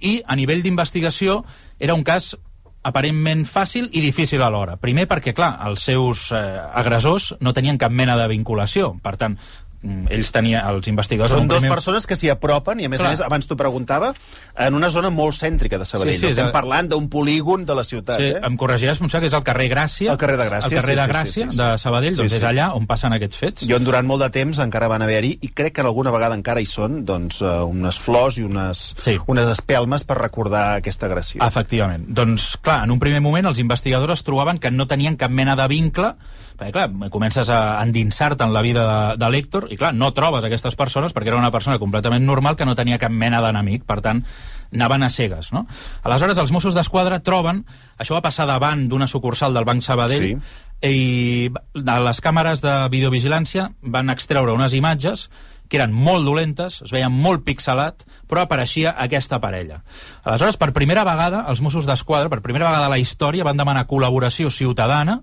i 0.00 0.22
a 0.24 0.36
nivell 0.38 0.62
d'investigació 0.64 1.42
era 1.76 1.92
un 1.92 2.04
cas 2.06 2.32
aparentment 2.82 3.44
fàcil 3.44 3.88
i 3.92 4.00
difícil 4.00 4.42
alhora. 4.42 4.76
Primer 4.80 5.06
perquè, 5.10 5.34
clar, 5.36 5.52
els 5.68 5.84
seus 5.90 6.30
eh, 6.32 6.40
agressors 6.80 7.34
no 7.44 7.52
tenien 7.56 7.78
cap 7.80 7.92
mena 7.92 8.16
de 8.16 8.28
vinculació. 8.30 8.94
Per 9.02 9.16
tant, 9.20 9.36
ells 9.82 10.30
tenien, 10.32 10.60
els 10.68 10.88
investigadors... 10.88 11.32
Són 11.32 11.48
dues 11.48 11.62
primer- 11.62 11.74
persones 11.74 12.06
que 12.06 12.16
s'hi 12.16 12.28
apropen 12.28 12.80
i, 12.80 12.84
a 12.84 12.90
més 12.92 13.00
Clar. 13.00 13.08
a 13.08 13.14
més, 13.14 13.20
abans 13.24 13.46
t'ho 13.48 13.56
preguntava, 13.56 14.12
en 14.60 14.74
una 14.76 14.90
zona 14.92 15.08
molt 15.10 15.34
cèntrica 15.38 15.78
de 15.80 15.86
Sabadell. 15.88 16.12
Sí, 16.14 16.18
sí, 16.20 16.24
no 16.26 16.30
estem 16.34 16.46
és- 16.50 16.52
parlant 16.52 16.88
d'un 16.90 17.08
polígon 17.08 17.64
de 17.64 17.74
la 17.74 17.84
ciutat. 17.84 18.18
Sí, 18.20 18.28
eh? 18.34 18.40
em 18.44 18.56
corregiràs, 18.60 19.00
em 19.00 19.08
sembla 19.08 19.20
que 19.24 19.30
és 19.32 19.38
el 19.38 19.44
carrer 19.46 19.68
Gràcia. 19.72 20.10
El 20.12 20.18
carrer 20.20 20.36
de 20.36 20.48
Gràcia, 20.50 20.76
El 20.76 20.82
carrer 20.82 20.96
sí, 20.96 21.00
de 21.00 21.04
sí, 21.06 21.10
Gràcia, 21.14 21.32
sí, 21.32 21.42
sí, 21.44 21.56
sí. 21.56 21.62
de 21.62 21.78
Sabadell, 21.78 22.16
doncs 22.16 22.30
Sí, 22.32 22.36
és 22.36 22.42
sí. 22.44 22.48
allà 22.50 22.68
on 22.76 22.86
passen 22.86 23.12
aquests 23.16 23.36
fets. 23.40 23.62
I 23.68 23.72
on 23.78 23.84
durant 23.88 24.06
molt 24.06 24.22
de 24.26 24.30
temps 24.34 24.58
encara 24.60 24.88
van 24.92 25.02
haver-hi, 25.02 25.38
i 25.40 25.48
crec 25.56 25.74
que 25.78 25.80
alguna 25.86 26.10
vegada 26.12 26.34
encara 26.36 26.60
hi 26.60 26.66
són, 26.68 27.04
doncs, 27.08 27.40
uh, 27.40 27.64
unes 27.64 27.98
flors 27.98 28.36
i 28.38 28.44
unes, 28.44 28.94
Sí. 29.00 29.16
unes 29.26 29.48
espelmes 29.48 30.04
per 30.04 30.18
recordar 30.20 30.76
aquesta 30.76 31.06
agressió. 31.06 31.40
Efectivament. 31.46 32.04
Doncs, 32.08 32.56
clar, 32.60 32.84
en 32.84 32.90
un 32.90 33.00
primer 33.00 33.20
moment 33.24 33.46
els 33.46 33.58
investigadors 33.58 34.18
es 34.20 34.24
trobaven 34.24 34.58
que 34.58 34.70
no 34.70 34.86
tenien 34.86 35.16
cap 35.16 35.30
mena 35.30 35.56
de 35.56 35.66
vincle, 35.68 36.14
perquè, 36.60 36.74
clar, 36.76 37.10
comences 37.10 37.48
a 37.48 37.80
endinsar-te 37.80 38.44
en 38.44 38.52
la 38.52 38.60
vida 38.60 38.84
de, 38.84 39.16
de 39.22 39.30
l'Héctor, 39.32 39.70
i, 39.72 39.78
clar, 39.80 39.94
no 39.96 40.12
trobes 40.12 40.44
aquestes 40.44 40.76
persones 40.76 41.14
perquè 41.16 41.32
era 41.32 41.40
una 41.40 41.52
persona 41.54 41.78
completament 41.80 42.26
normal 42.28 42.58
que 42.58 42.68
no 42.68 42.76
tenia 42.76 43.00
cap 43.00 43.12
mena 43.12 43.40
d'enemic, 43.40 43.86
per 43.88 44.00
tant, 44.04 44.20
anaven 44.70 45.02
a 45.02 45.10
cegues, 45.10 45.50
no? 45.56 45.64
Aleshores, 46.04 46.38
els 46.38 46.52
Mossos 46.52 46.76
d'Esquadra 46.76 47.22
troben... 47.24 47.64
Això 48.00 48.14
va 48.16 48.22
passar 48.24 48.46
davant 48.48 48.86
d'una 48.88 49.08
sucursal 49.10 49.52
del 49.56 49.66
Banc 49.68 49.82
Sabadell, 49.84 50.28
Sí. 50.30 50.58
i 50.80 51.50
de 51.76 51.96
les 52.06 52.20
càmeres 52.24 52.62
de 52.64 52.72
videovigilància 52.92 53.66
van 53.82 54.08
extreure 54.08 54.54
unes 54.56 54.72
imatges 54.72 55.26
que 55.68 55.76
eren 55.78 55.92
molt 55.94 56.24
dolentes, 56.26 56.80
es 56.82 56.90
veien 56.90 57.12
molt 57.12 57.44
pixelat, 57.46 58.02
però 58.26 58.42
apareixia 58.42 58.94
aquesta 58.98 59.38
parella. 59.38 59.82
Aleshores, 60.24 60.56
per 60.58 60.72
primera 60.74 61.04
vegada, 61.06 61.44
els 61.52 61.60
Mossos 61.62 61.86
d'Esquadra, 61.86 62.28
per 62.32 62.40
primera 62.42 62.66
vegada 62.70 62.88
a 62.88 62.92
la 62.92 62.98
història, 62.98 63.44
van 63.46 63.60
demanar 63.60 63.86
col·laboració 63.86 64.50
ciutadana 64.50 65.20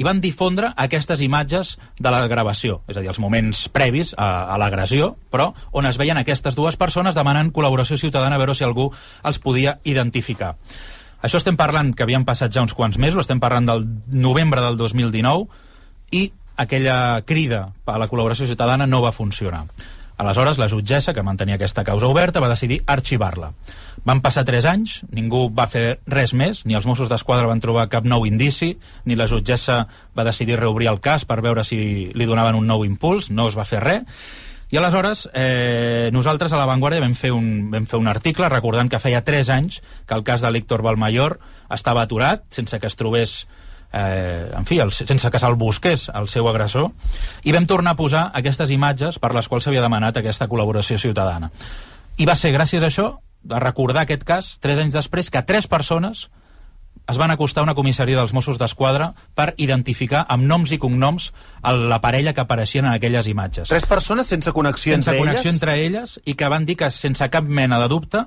i 0.00 0.06
van 0.06 0.22
difondre 0.24 0.70
aquestes 0.80 1.20
imatges 1.20 1.74
de 2.00 2.12
la 2.12 2.22
gravació, 2.30 2.80
és 2.88 2.96
a 2.96 3.02
dir, 3.02 3.10
els 3.12 3.20
moments 3.20 3.66
previs 3.68 4.14
a, 4.16 4.48
a 4.48 4.56
l'agressió, 4.60 5.12
però 5.28 5.50
on 5.76 5.88
es 5.88 6.00
veien 6.00 6.16
aquestes 6.16 6.56
dues 6.56 6.80
persones 6.80 7.18
demanant 7.18 7.52
col·laboració 7.52 8.00
ciutadana 8.00 8.38
a 8.38 8.40
veure 8.40 8.56
si 8.56 8.64
algú 8.64 8.88
els 9.28 9.40
podia 9.44 9.76
identificar. 9.84 10.54
Això 11.20 11.36
estem 11.36 11.58
parlant 11.60 11.92
que 11.92 12.06
havien 12.06 12.24
passat 12.24 12.52
ja 12.54 12.64
uns 12.64 12.72
quants 12.72 12.96
mesos, 12.96 13.26
estem 13.26 13.42
parlant 13.42 13.68
del 13.68 13.84
novembre 14.08 14.64
del 14.64 14.80
2019, 14.80 15.68
i 16.16 16.30
aquella 16.56 17.20
crida 17.28 17.66
a 17.84 18.00
la 18.00 18.08
col·laboració 18.08 18.48
ciutadana 18.48 18.88
no 18.88 19.02
va 19.04 19.12
funcionar. 19.12 19.66
Aleshores, 20.20 20.58
la 20.60 20.68
jutgessa, 20.68 21.14
que 21.16 21.24
mantenia 21.24 21.56
aquesta 21.56 21.84
causa 21.84 22.08
oberta, 22.08 22.40
va 22.44 22.50
decidir 22.52 22.82
arxivar-la. 22.86 23.54
Van 24.04 24.22
passar 24.24 24.46
tres 24.48 24.64
anys, 24.64 25.00
ningú 25.12 25.48
va 25.52 25.66
fer 25.68 26.00
res 26.08 26.32
més, 26.32 26.62
ni 26.64 26.76
els 26.76 26.86
Mossos 26.88 27.10
d'Esquadra 27.10 27.50
van 27.50 27.60
trobar 27.60 27.88
cap 27.92 28.06
nou 28.08 28.24
indici, 28.28 28.72
ni 29.04 29.16
la 29.18 29.28
jutgessa 29.28 29.82
va 30.16 30.24
decidir 30.24 30.56
reobrir 30.60 30.88
el 30.88 31.02
cas 31.04 31.26
per 31.28 31.42
veure 31.44 31.64
si 31.64 32.10
li 32.14 32.28
donaven 32.28 32.56
un 32.56 32.66
nou 32.70 32.86
impuls, 32.88 33.30
no 33.30 33.48
es 33.50 33.58
va 33.58 33.68
fer 33.68 33.82
res. 33.84 34.22
I 34.70 34.78
aleshores, 34.78 35.28
eh, 35.34 36.10
nosaltres 36.12 36.52
a 36.52 36.58
La 36.60 36.66
Vanguardia 36.66 37.02
vam 37.02 37.14
fer, 37.18 37.32
un, 37.34 37.70
vam 37.72 37.86
fer 37.90 37.98
un 37.98 38.06
article 38.06 38.48
recordant 38.48 38.88
que 38.88 39.00
feia 39.02 39.24
3 39.26 39.48
anys 39.50 39.80
que 40.06 40.14
el 40.14 40.22
cas 40.22 40.44
de 40.44 40.50
l'Héctor 40.50 40.84
Balmayor 40.86 41.40
estava 41.74 42.04
aturat, 42.06 42.44
sense 42.54 42.78
que 42.78 42.86
es 42.86 42.94
trobés 42.96 43.48
eh, 43.92 44.46
en 44.56 44.66
fi, 44.66 44.78
el, 44.78 44.92
sense 44.94 45.30
que 45.30 45.40
se'l 45.42 45.58
busqués 45.58 46.06
el 46.14 46.28
seu 46.30 46.46
agressor, 46.48 46.92
i 47.42 47.52
vam 47.52 47.66
tornar 47.66 47.96
a 47.96 47.98
posar 47.98 48.28
aquestes 48.32 48.70
imatges 48.70 49.18
per 49.18 49.34
les 49.34 49.50
quals 49.50 49.66
s'havia 49.66 49.82
demanat 49.82 50.22
aquesta 50.22 50.46
col·laboració 50.46 51.00
ciutadana. 51.02 51.50
I 52.16 52.28
va 52.30 52.38
ser 52.38 52.54
gràcies 52.54 52.84
a 52.84 52.92
això, 52.92 53.10
a 53.48 53.60
recordar 53.62 54.04
aquest 54.04 54.26
cas, 54.28 54.56
tres 54.60 54.78
anys 54.82 54.96
després, 54.96 55.30
que 55.30 55.42
tres 55.46 55.66
persones 55.70 56.28
es 57.10 57.18
van 57.18 57.30
acostar 57.30 57.62
a 57.62 57.66
una 57.66 57.74
comissaria 57.74 58.18
dels 58.18 58.32
Mossos 58.36 58.58
d'Esquadra 58.60 59.10
per 59.34 59.54
identificar 59.58 60.24
amb 60.28 60.46
noms 60.46 60.70
i 60.72 60.78
cognoms 60.78 61.30
la 61.64 62.00
parella 62.02 62.34
que 62.36 62.44
apareixien 62.44 62.86
en 62.86 62.92
aquelles 62.92 63.26
imatges. 63.26 63.70
Tres 63.72 63.86
persones 63.86 64.30
sense 64.30 64.52
connexió 64.52 64.94
sense 64.94 65.10
entre 65.10 65.18
connexió 65.18 65.50
elles? 65.50 65.56
entre 65.56 65.78
elles 65.84 66.20
i 66.24 66.36
que 66.38 66.50
van 66.52 66.68
dir 66.68 66.76
que 66.78 66.90
sense 66.94 67.26
cap 67.30 67.44
mena 67.44 67.80
de 67.82 67.88
dubte 67.90 68.26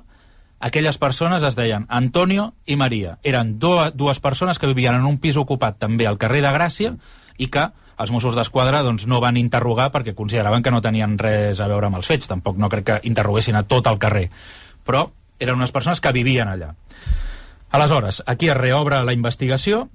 aquelles 0.64 0.98
persones 0.98 1.42
es 1.42 1.56
deien 1.56 1.86
Antonio 1.88 2.54
i 2.66 2.76
Maria. 2.76 3.18
Eren 3.22 3.58
do, 3.58 3.90
dues 3.92 4.20
persones 4.20 4.58
que 4.58 4.68
vivien 4.70 4.96
en 4.96 5.08
un 5.08 5.18
pis 5.18 5.36
ocupat 5.40 5.78
també 5.78 6.06
al 6.08 6.20
carrer 6.20 6.42
de 6.44 6.52
Gràcia 6.52 6.94
i 7.38 7.48
que 7.48 7.70
els 7.94 8.10
Mossos 8.10 8.34
d'Esquadra 8.34 8.82
doncs, 8.82 9.06
no 9.06 9.20
van 9.22 9.36
interrogar 9.38 9.90
perquè 9.94 10.16
consideraven 10.18 10.64
que 10.64 10.72
no 10.74 10.82
tenien 10.82 11.18
res 11.18 11.60
a 11.60 11.68
veure 11.70 11.90
amb 11.90 12.00
els 12.00 12.08
fets. 12.10 12.28
Tampoc 12.30 12.58
no 12.58 12.70
crec 12.72 12.86
que 12.88 13.00
interroguessin 13.10 13.56
a 13.56 13.62
tot 13.68 13.86
el 13.86 14.00
carrer. 14.02 14.28
Però 14.84 15.08
eren 15.40 15.58
unes 15.58 15.72
persones 15.72 16.00
que 16.00 16.12
vivien 16.12 16.48
allà. 16.48 16.72
Aleshores, 17.74 18.22
aquí 18.26 18.48
es 18.48 18.56
reobre 18.56 19.02
la 19.02 19.12
investigació, 19.12 19.88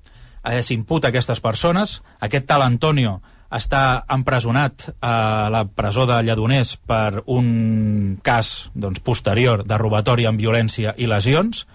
eh, 0.43 0.61
s'imputa 0.63 1.09
aquestes 1.09 1.39
persones, 1.39 2.01
aquest 2.19 2.47
tal 2.49 2.65
Antonio 2.65 3.21
està 3.49 4.03
empresonat 4.13 4.89
a 5.01 5.49
la 5.49 5.63
presó 5.65 6.05
de 6.05 6.19
Lledoners 6.21 6.75
per 6.85 7.23
un 7.25 8.19
cas 8.21 8.69
doncs, 8.75 9.01
posterior 9.01 9.63
de 9.65 9.77
robatori 9.81 10.27
amb 10.29 10.41
violència 10.41 10.93
i 10.97 11.09
lesions, 11.09 11.65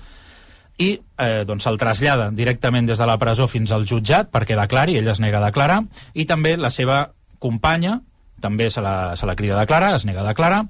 i 0.78 0.90
eh, 0.98 1.44
doncs 1.46 1.66
se'l 1.66 1.78
trasllada 1.78 2.30
directament 2.34 2.86
des 2.86 2.98
de 2.98 3.06
la 3.06 3.18
presó 3.18 3.46
fins 3.50 3.72
al 3.72 3.86
jutjat 3.86 4.30
perquè 4.34 4.58
declari, 4.58 4.98
ell 4.98 5.10
es 5.10 5.22
nega 5.22 5.38
a 5.38 5.46
declarar, 5.46 5.82
i 6.14 6.26
també 6.26 6.56
la 6.58 6.70
seva 6.70 7.06
companya 7.38 8.00
també 8.42 8.68
se 8.70 8.82
la, 8.84 9.14
se 9.16 9.26
la 9.26 9.36
crida 9.38 9.56
a 9.56 9.62
declarar, 9.62 9.94
es 9.96 10.04
nega 10.04 10.20
a 10.20 10.28
declarar, 10.28 10.64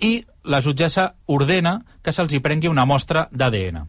i 0.00 0.24
la 0.44 0.60
jutgessa 0.60 1.14
ordena 1.26 1.78
que 2.02 2.12
se'ls 2.12 2.32
hi 2.34 2.40
prengui 2.44 2.68
una 2.68 2.84
mostra 2.84 3.28
d'ADN. 3.32 3.84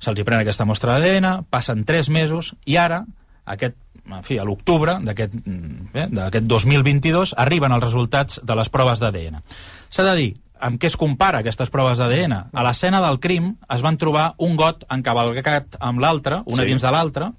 Se'ls 0.00 0.18
hi 0.18 0.24
pren 0.24 0.40
aquesta 0.40 0.64
mostra 0.64 0.96
d'ADN, 0.98 1.44
passen 1.50 1.84
3 1.84 2.08
mesos, 2.08 2.54
i 2.64 2.76
ara, 2.80 3.02
aquest, 3.44 3.76
en 4.06 4.22
fi, 4.24 4.38
a 4.40 4.44
l'octubre 4.48 4.96
d'aquest 5.04 5.34
mm, 5.44 5.90
eh, 5.94 6.06
d'aquest 6.16 6.46
2022, 6.48 7.34
arriben 7.36 7.72
els 7.76 7.84
resultats 7.84 8.40
de 8.42 8.56
les 8.56 8.70
proves 8.72 9.02
d'ADN. 9.02 9.42
S'ha 9.90 10.06
de 10.08 10.14
dir, 10.16 10.30
amb 10.60 10.80
què 10.80 10.88
es 10.88 10.96
compara 10.96 11.40
aquestes 11.40 11.70
proves 11.72 12.00
d'ADN? 12.00 12.32
A 12.52 12.64
l'escena 12.64 13.00
del 13.04 13.20
crim 13.20 13.54
es 13.68 13.84
van 13.84 13.96
trobar 14.00 14.34
un 14.38 14.56
got 14.56 14.86
encavalcat 14.88 15.76
amb 15.80 16.00
l'altre, 16.00 16.42
una 16.46 16.62
Sí. 16.62 16.68
dins 16.68 16.82
de 16.82 16.90
l'altra, 16.90 17.32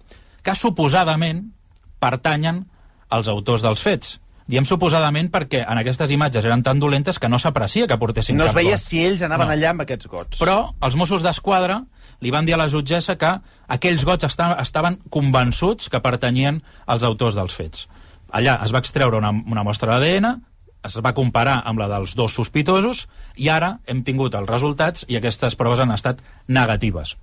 que 0.43 0.55
suposadament 0.55 1.51
pertanyen 1.99 2.65
als 3.09 3.27
autors 3.27 3.61
dels 3.61 3.81
fets. 3.81 4.19
Diem 4.51 4.65
suposadament 4.67 5.29
perquè 5.31 5.61
en 5.63 5.79
aquestes 5.79 6.11
imatges 6.11 6.43
eren 6.43 6.61
tan 6.65 6.79
dolentes 6.81 7.17
que 7.23 7.29
no 7.31 7.39
s'aprecia 7.39 7.87
que 7.87 7.97
portessin 7.97 8.35
No 8.37 8.43
es 8.43 8.51
cap 8.51 8.57
veia 8.59 8.75
got. 8.75 8.83
si 8.83 8.99
ells 9.05 9.21
anaven 9.23 9.47
No. 9.47 9.53
allà 9.55 9.69
amb 9.71 9.81
aquests 9.85 10.07
gots. 10.11 10.41
Però 10.43 10.73
els 10.83 10.95
Mossos 10.99 11.23
d'Esquadra 11.23 11.85
li 12.19 12.31
van 12.35 12.45
dir 12.45 12.53
a 12.53 12.57
la 12.59 12.67
jutgessa 12.69 13.15
que 13.17 13.31
aquells 13.67 14.03
gots 14.05 14.27
esta 14.27 14.51
estaven 14.61 14.99
convençuts 15.09 15.87
que 15.89 16.01
pertanyien 16.03 16.61
als 16.85 17.03
autors 17.07 17.35
dels 17.39 17.55
fets. 17.55 17.87
Allà 18.31 18.59
es 18.65 18.73
va 18.75 18.79
extreure 18.83 19.17
una, 19.17 19.31
una 19.31 19.63
mostra 19.63 19.97
d'ADN, 19.99 20.41
es 20.83 20.95
va 20.97 21.13
comparar 21.13 21.61
amb 21.65 21.79
la 21.79 21.87
dels 21.87 22.15
dos 22.15 22.33
sospitosos 22.33 23.07
i 23.37 23.47
ara 23.49 23.79
hem 23.87 24.03
tingut 24.03 24.35
els 24.35 24.49
resultats 24.49 25.05
i 25.07 25.15
aquestes 25.15 25.55
proves 25.55 25.79
han 25.79 25.91
estat 25.91 26.19
negatives. 26.47 27.15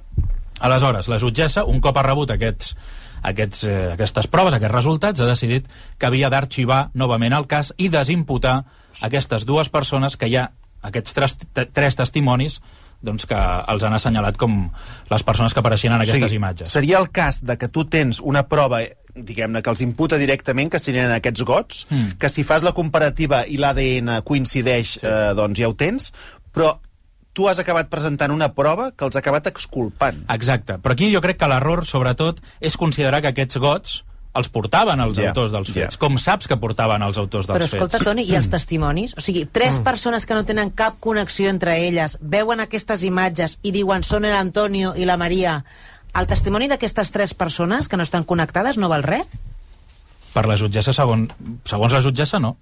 Aleshores, 0.61 1.09
la 1.09 1.19
jutgessa, 1.19 1.65
un 1.65 1.81
cop 1.81 1.97
ha 1.99 2.03
rebut 2.03 2.31
aquests, 2.35 2.73
aquests, 3.23 3.65
eh, 3.65 3.93
aquestes 3.93 4.27
proves, 4.27 4.55
aquests 4.55 4.75
resultats, 4.75 5.21
ha 5.21 5.27
decidit 5.27 5.67
que 5.99 6.07
havia 6.07 6.31
d'arxivar 6.31 6.91
novament 6.95 7.33
el 7.33 7.47
cas 7.47 7.73
i 7.77 7.89
desimputar 7.89 8.65
aquestes 9.03 9.47
dues 9.47 9.69
persones 9.69 10.17
que 10.17 10.29
hi 10.29 10.37
ha 10.37 10.51
aquests 10.83 11.15
tres, 11.15 11.39
tres 11.73 11.97
testimonis 11.97 12.61
doncs, 13.03 13.27
que 13.31 13.39
els 13.71 13.83
han 13.87 13.95
assenyalat 13.95 14.37
com 14.37 14.71
les 15.11 15.23
persones 15.23 15.55
que 15.55 15.61
apareixien 15.61 15.93
en 15.95 16.03
aquestes 16.03 16.33
imatges. 16.35 16.71
Seria 16.75 16.99
el 16.99 17.11
cas 17.15 17.45
de 17.47 17.55
que 17.59 17.69
tu 17.69 17.85
tens 17.85 18.19
una 18.19 18.49
prova 18.51 18.81
diguem-ne, 19.19 19.63
que 19.63 19.71
els 19.71 19.81
imputa 19.83 20.19
directament 20.19 20.71
que 20.71 20.79
serien 20.79 21.11
aquests 21.11 21.43
gots, 21.43 21.87
Mm. 21.91 22.19
que 22.19 22.29
si 22.29 22.45
fas 22.45 22.63
la 22.63 22.73
comparativa 22.73 23.45
i 23.47 23.57
l'ADN 23.57 24.23
coincideix, 24.23 25.01
sí. 25.01 25.07
eh, 25.07 25.35
doncs 25.35 25.59
ja 25.59 25.69
ho 25.69 25.75
tens, 25.75 26.13
però 26.55 26.79
tu 27.39 27.47
has 27.47 27.61
acabat 27.63 27.87
presentant 27.93 28.33
una 28.35 28.51
prova 28.57 28.91
que 28.91 29.07
els 29.07 29.15
ha 29.15 29.23
acabat 29.23 29.47
exculpant. 29.47 30.25
Exacte. 30.35 30.81
Però 30.83 30.97
aquí 30.97 31.13
jo 31.15 31.23
crec 31.23 31.39
que 31.39 31.47
l'error, 31.51 31.85
sobretot, 31.87 32.41
és 32.59 32.75
considerar 32.77 33.21
que 33.23 33.31
aquests 33.31 33.61
gots 33.63 34.01
els 34.39 34.51
portaven 34.55 35.01
els 35.03 35.17
Ja, 35.19 35.31
autors 35.31 35.51
dels 35.55 35.71
fets. 35.73 35.97
Com 35.99 36.19
saps 36.21 36.47
que 36.51 36.57
portaven 36.61 37.03
els 37.03 37.17
autors 37.19 37.47
dels 37.49 37.57
Però 37.57 37.67
fets? 37.67 37.75
escolta, 37.79 37.99
Toni, 38.05 38.23
i 38.29 38.35
els 38.39 38.51
testimonis? 38.55 39.15
O 39.19 39.23
sigui, 39.25 39.47
tres 39.47 39.79
persones 39.83 40.27
que 40.27 40.35
no 40.37 40.45
tenen 40.47 40.71
cap 40.71 40.99
connexió 41.01 41.49
entre 41.51 41.79
elles 41.89 42.19
veuen 42.21 42.61
aquestes 42.61 43.03
imatges 43.09 43.59
i 43.63 43.73
diuen 43.75 44.03
són 44.07 44.27
el 44.29 44.35
Antonio 44.37 44.93
i 44.99 45.07
la 45.09 45.17
Maria. 45.17 45.61
El 46.19 46.27
testimoni 46.27 46.69
d'aquestes 46.69 47.11
tres 47.15 47.35
persones 47.35 47.89
que 47.89 47.97
no 47.97 48.03
estan 48.07 48.25
connectades 48.29 48.77
no 48.79 48.89
val 48.91 49.03
res? 49.07 49.27
Per 50.35 50.45
la 50.47 50.57
jutgessa, 50.61 50.93
segon, 50.93 51.29
segons 51.65 51.93
la 51.95 52.03
jutgessa, 52.05 52.39
no. 52.39 52.57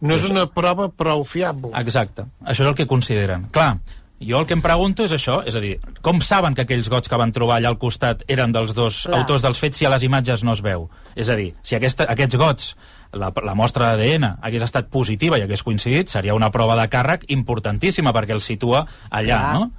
No 0.00 0.14
és 0.14 0.26
una 0.28 0.44
prova 0.52 0.90
prou 0.92 1.22
fiable. 1.24 1.70
Exacte. 1.80 2.26
Això 2.44 2.66
és 2.66 2.68
el 2.68 2.74
que 2.76 2.86
consideren. 2.86 3.46
Clar, 3.50 3.78
jo 4.20 4.40
el 4.40 4.46
que 4.48 4.56
em 4.56 4.62
pregunto 4.64 5.04
és 5.04 5.12
això, 5.12 5.42
és 5.44 5.56
a 5.56 5.60
dir, 5.60 5.76
com 6.04 6.22
saben 6.24 6.54
que 6.56 6.64
aquells 6.64 6.88
gots 6.92 7.10
que 7.12 7.18
van 7.20 7.34
trobar 7.36 7.58
allà 7.58 7.68
al 7.72 7.78
costat 7.80 8.24
eren 8.32 8.54
dels 8.54 8.72
dos 8.76 9.02
Clar. 9.04 9.20
autors 9.20 9.44
dels 9.44 9.60
fets 9.60 9.76
si 9.76 9.86
a 9.86 9.92
les 9.92 10.06
imatges 10.08 10.44
no 10.46 10.54
es 10.56 10.62
veu? 10.64 10.88
És 11.14 11.28
a 11.28 11.36
dir, 11.36 11.50
si 11.62 11.76
aquesta, 11.76 12.08
aquests 12.08 12.38
gots, 12.40 12.72
la, 13.12 13.30
la 13.44 13.54
mostra 13.58 13.92
d'ADN 13.92 14.38
hagués 14.40 14.64
estat 14.64 14.88
positiva 14.92 15.38
i 15.38 15.44
hagués 15.44 15.62
coincidit, 15.66 16.08
seria 16.08 16.34
una 16.34 16.50
prova 16.50 16.78
de 16.80 16.88
càrrec 16.92 17.28
importantíssima 17.36 18.14
perquè 18.16 18.36
el 18.36 18.44
situa 18.44 18.86
allà, 19.10 19.40
Clar. 19.40 19.54
no? 19.60 19.70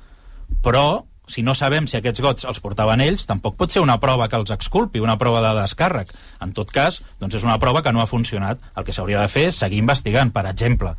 Però, 0.63 0.85
si 1.27 1.43
no 1.43 1.53
sabem 1.57 1.89
si 1.89 1.97
aquests 1.97 2.21
gots 2.23 2.47
els 2.47 2.61
portaven 2.63 3.01
ells, 3.03 3.25
tampoc 3.27 3.57
pot 3.59 3.73
ser 3.73 3.81
una 3.83 3.97
prova 3.99 4.29
que 4.31 4.37
els 4.39 4.53
exculpi, 4.53 5.01
una 5.03 5.17
prova 5.19 5.41
de 5.43 5.51
descàrrec. 5.59 6.13
En 6.45 6.53
tot 6.55 6.71
cas, 6.71 7.01
doncs 7.19 7.41
és 7.41 7.43
una 7.43 7.57
prova 7.59 7.83
que 7.83 7.91
no 7.91 8.01
ha 8.01 8.07
funcionat. 8.07 8.61
El 8.77 8.87
que 8.87 8.95
s'hauria 8.95 9.25
de 9.25 9.31
fer 9.33 9.49
és 9.49 9.59
seguir 9.59 9.81
investigant, 9.83 10.31
per 10.31 10.45
exemple. 10.47 10.95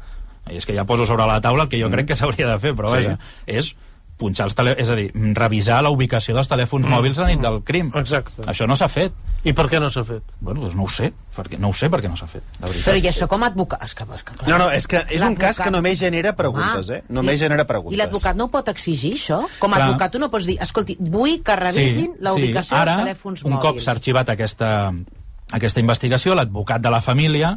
I 0.52 0.56
és 0.62 0.66
que 0.66 0.74
ja 0.74 0.84
poso 0.84 1.06
sobre 1.06 1.26
la 1.26 1.40
taula 1.40 1.64
el 1.64 1.68
que 1.68 1.80
jo 1.80 1.90
crec 1.90 2.06
que 2.08 2.16
s'hauria 2.16 2.46
de 2.48 2.58
fer, 2.58 2.74
però 2.74 2.88
Sí. 2.90 3.04
vaja, 3.04 3.18
és 3.46 3.74
punxar 4.18 4.48
els 4.48 4.54
tele... 4.58 4.72
és 4.76 4.88
a 4.90 4.96
dir, 4.98 5.12
revisar 5.38 5.76
la 5.80 5.90
ubicació 5.94 6.34
dels 6.34 6.48
telèfons 6.50 6.88
mòbils 6.90 7.18
la 7.22 7.28
nit 7.28 7.38
del 7.38 7.60
crim. 7.62 7.92
Exacte. 7.94 8.42
Això 8.50 8.66
no 8.66 8.74
s'ha 8.74 8.88
fet. 8.90 9.12
I 9.46 9.52
per 9.54 9.68
què 9.70 9.78
no 9.78 9.86
s'ha 9.94 10.02
fet? 10.02 10.24
Bueno, 10.40 10.60
doncs 10.64 10.74
no 10.74 10.82
ho 10.82 10.90
sé, 10.90 11.12
perquè, 11.36 11.54
no 11.62 11.68
ho 11.70 11.72
sé 11.72 11.86
perquè 11.88 12.08
no 12.10 12.16
s'ha 12.18 12.26
fet, 12.26 12.42
de 12.58 12.66
veritat. 12.66 12.88
Però 12.88 12.98
i 12.98 13.06
això 13.06 13.28
com 13.30 13.44
a 13.44 13.46
advocat... 13.46 13.84
És 13.86 13.94
que, 13.94 14.02
és 14.02 14.24
que, 14.26 14.34
clar, 14.40 14.48
No, 14.50 14.58
no, 14.58 14.66
és 14.74 14.88
que 14.90 15.04
és 15.14 15.22
un 15.22 15.36
cas 15.38 15.60
que 15.62 15.70
només 15.70 16.00
genera 16.00 16.32
preguntes, 16.34 16.90
eh? 16.90 17.04
Només 17.14 17.36
I- 17.38 17.44
genera 17.44 17.64
preguntes. 17.64 17.94
I 17.94 18.00
l'advocat 18.02 18.34
no 18.36 18.48
pot 18.50 18.66
exigir, 18.74 19.12
això? 19.14 19.38
Com 19.60 19.72
a 19.72 19.76
Clar. 19.76 19.86
advocat 19.92 20.10
tu 20.10 20.18
no 20.18 20.28
pots 20.34 20.50
dir, 20.50 20.58
escolti, 20.66 20.96
vull 20.98 21.38
que 21.46 21.54
revisin 21.54 22.16
la 22.18 22.32
ubicació 22.34 22.76
Ara, 22.76 22.96
dels 22.96 23.04
telèfons 23.06 23.44
un 23.46 23.52
mòbils. 23.54 23.62
cop 23.62 23.78
s'ha 23.86 23.92
arxivat 23.94 24.34
aquesta, 24.34 24.72
aquesta 25.52 25.78
investigació, 25.78 26.34
l'advocat 26.34 26.82
de 26.82 26.90
la 26.90 27.00
família 27.00 27.54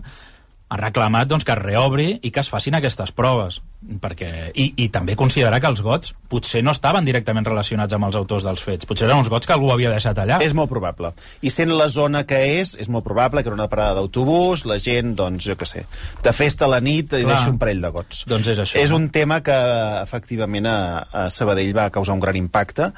ha 0.72 0.78
reclamat 0.80 1.28
doncs, 1.28 1.44
que 1.44 1.52
es 1.52 1.60
reobri 1.60 2.08
i 2.24 2.32
que 2.32 2.40
es 2.40 2.50
facin 2.50 2.78
aquestes 2.78 3.12
proves. 3.12 3.60
Perquè, 4.02 4.52
i, 4.56 4.70
I 4.80 4.88
també 4.94 5.18
considerar 5.20 5.58
que 5.60 5.68
els 5.68 5.82
gots 5.84 6.14
potser 6.32 6.62
no 6.64 6.72
estaven 6.72 7.04
directament 7.04 7.48
relacionats 7.48 7.98
amb 7.98 8.08
els 8.08 8.16
autors 8.16 8.46
dels 8.48 8.64
fets. 8.64 8.88
Potser 8.88 9.10
eren 9.10 9.20
uns 9.20 9.32
gots 9.34 9.50
que 9.50 9.56
algú 9.56 9.72
havia 9.74 9.92
deixat 9.92 10.22
allà. 10.22 10.38
És 10.46 10.56
molt 10.56 10.72
probable. 10.72 11.12
I 11.44 11.52
sent 11.52 11.74
la 11.76 11.90
zona 11.92 12.24
que 12.30 12.40
és, 12.62 12.76
és 12.80 12.92
molt 12.94 13.04
probable 13.04 13.44
que 13.44 13.52
era 13.52 13.58
una 13.58 13.68
parada 13.72 13.98
d'autobús, 14.00 14.64
la 14.70 14.80
gent, 14.80 15.12
doncs, 15.20 15.44
jo 15.50 15.58
què 15.60 15.68
sé, 15.68 15.84
de 16.24 16.36
festa 16.38 16.70
a 16.70 16.72
la 16.72 16.80
nit 16.80 17.18
i 17.18 17.26
Clar. 17.26 17.34
deixa 17.34 17.52
un 17.52 17.60
parell 17.60 17.84
de 17.84 17.92
gots. 17.92 18.24
Doncs 18.32 18.54
és 18.54 18.64
això, 18.64 18.80
És 18.80 18.96
un 18.96 19.10
tema 19.12 19.42
que, 19.44 19.58
efectivament, 20.06 20.72
a, 20.72 20.78
a 21.12 21.28
Sabadell 21.34 21.76
va 21.76 21.92
causar 21.92 22.16
un 22.16 22.24
gran 22.24 22.40
impacte 22.40 22.94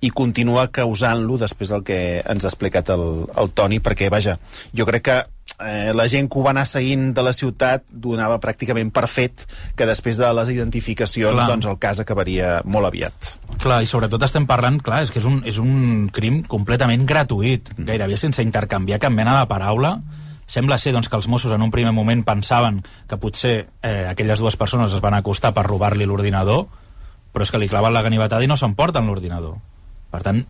i 0.00 0.12
continua 0.14 0.68
causant-lo 0.70 1.36
després 1.40 1.74
del 1.74 1.82
que 1.84 1.98
ens 2.22 2.44
ha 2.46 2.52
explicat 2.52 2.94
el, 2.94 3.26
el 3.36 3.50
Toni, 3.52 3.82
perquè, 3.82 4.08
vaja, 4.14 4.38
jo 4.72 4.86
crec 4.88 5.10
que 5.10 5.24
eh, 5.60 5.92
la 5.94 6.06
gent 6.08 6.28
que 6.30 6.38
ho 6.38 6.44
va 6.44 6.52
anar 6.54 6.66
seguint 6.66 7.12
de 7.14 7.22
la 7.24 7.32
ciutat 7.32 7.84
donava 7.90 8.38
pràcticament 8.42 8.90
per 8.94 9.06
fet 9.10 9.46
que 9.76 9.86
després 9.88 10.18
de 10.20 10.30
les 10.36 10.52
identificacions 10.54 11.34
Clar. 11.34 11.48
doncs 11.50 11.66
el 11.66 11.78
cas 11.82 12.00
acabaria 12.02 12.60
molt 12.64 12.86
aviat. 12.88 13.34
Clar, 13.58 13.82
i 13.82 13.90
sobretot 13.90 14.22
estem 14.22 14.46
parlant, 14.46 14.78
clar, 14.84 15.02
és 15.02 15.10
que 15.10 15.18
és 15.18 15.26
un, 15.28 15.40
és 15.48 15.58
un 15.58 16.08
crim 16.14 16.42
completament 16.46 17.04
gratuït, 17.06 17.72
Mm. 17.76 17.84
gairebé 17.86 18.16
sense 18.16 18.42
intercanviar 18.42 18.98
cap 18.98 19.12
mena 19.12 19.38
de 19.40 19.46
paraula. 19.46 19.98
Sembla 20.46 20.78
ser 20.78 20.92
doncs, 20.92 21.08
que 21.08 21.16
els 21.16 21.28
Mossos 21.28 21.52
en 21.52 21.62
un 21.62 21.70
primer 21.70 21.92
moment 21.92 22.24
pensaven 22.24 22.82
que 23.06 23.18
potser 23.20 23.68
eh, 23.82 24.06
aquelles 24.08 24.38
dues 24.40 24.56
persones 24.56 24.94
es 24.94 25.00
van 25.00 25.14
acostar 25.14 25.52
per 25.52 25.66
robar-li 25.66 26.06
l'ordinador, 26.06 26.66
però 27.34 27.42
és 27.42 27.50
que 27.50 27.58
li 27.58 27.68
claven 27.68 27.92
la 27.92 28.02
ganivetada 28.02 28.42
i 28.44 28.48
no 28.48 28.56
s'emporten 28.56 29.06
l'ordinador. 29.06 29.58
Per 30.10 30.22
tant, 30.22 30.40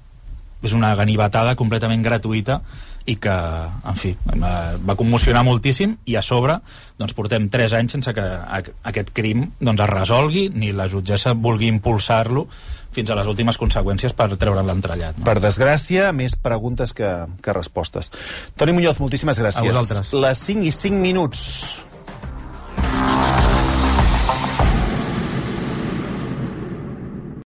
és 0.62 0.73
una 0.73 0.94
ganivetada 0.94 1.57
completament 1.59 2.03
gratuïta 2.03 2.61
i 3.09 3.14
que, 3.16 3.33
en 3.33 3.97
fi, 3.97 4.14
va 4.37 4.53
va 4.85 4.97
commocionar 4.99 5.40
moltíssim 5.47 5.94
i 6.11 6.16
a 6.18 6.23
sobre 6.23 6.59
doncs, 6.99 7.14
portem 7.16 7.47
3 7.49 7.73
anys 7.79 7.94
sense 7.97 8.12
que 8.14 8.21
a- 8.21 8.62
aquest 8.90 9.12
crim 9.16 9.47
doncs, 9.61 9.81
es 9.81 9.90
resolgui 9.90 10.49
ni 10.55 10.73
la 10.77 10.88
jutgessa 10.92 11.33
vulgui 11.33 11.71
impulsar-lo 11.73 12.47
fins 12.92 13.11
a 13.12 13.16
les 13.18 13.27
últimes 13.31 13.59
conseqüències 13.61 14.14
per 14.16 14.27
treure'n 14.40 14.66
l'entrellat. 14.66 15.18
No? 15.21 15.25
Per 15.29 15.37
desgràcia, 15.44 16.09
més 16.16 16.35
preguntes 16.40 16.92
que, 16.97 17.09
que 17.44 17.53
respostes. 17.53 18.09
Toni 18.57 18.73
Muñoz, 18.73 18.99
moltíssimes 18.99 19.38
gràcies. 19.38 19.61
A 19.61 19.68
vosaltres. 19.68 20.12
Les 20.16 20.38
5 20.49 20.64
i 20.66 20.73
5 20.73 20.97
minuts. 20.99 21.42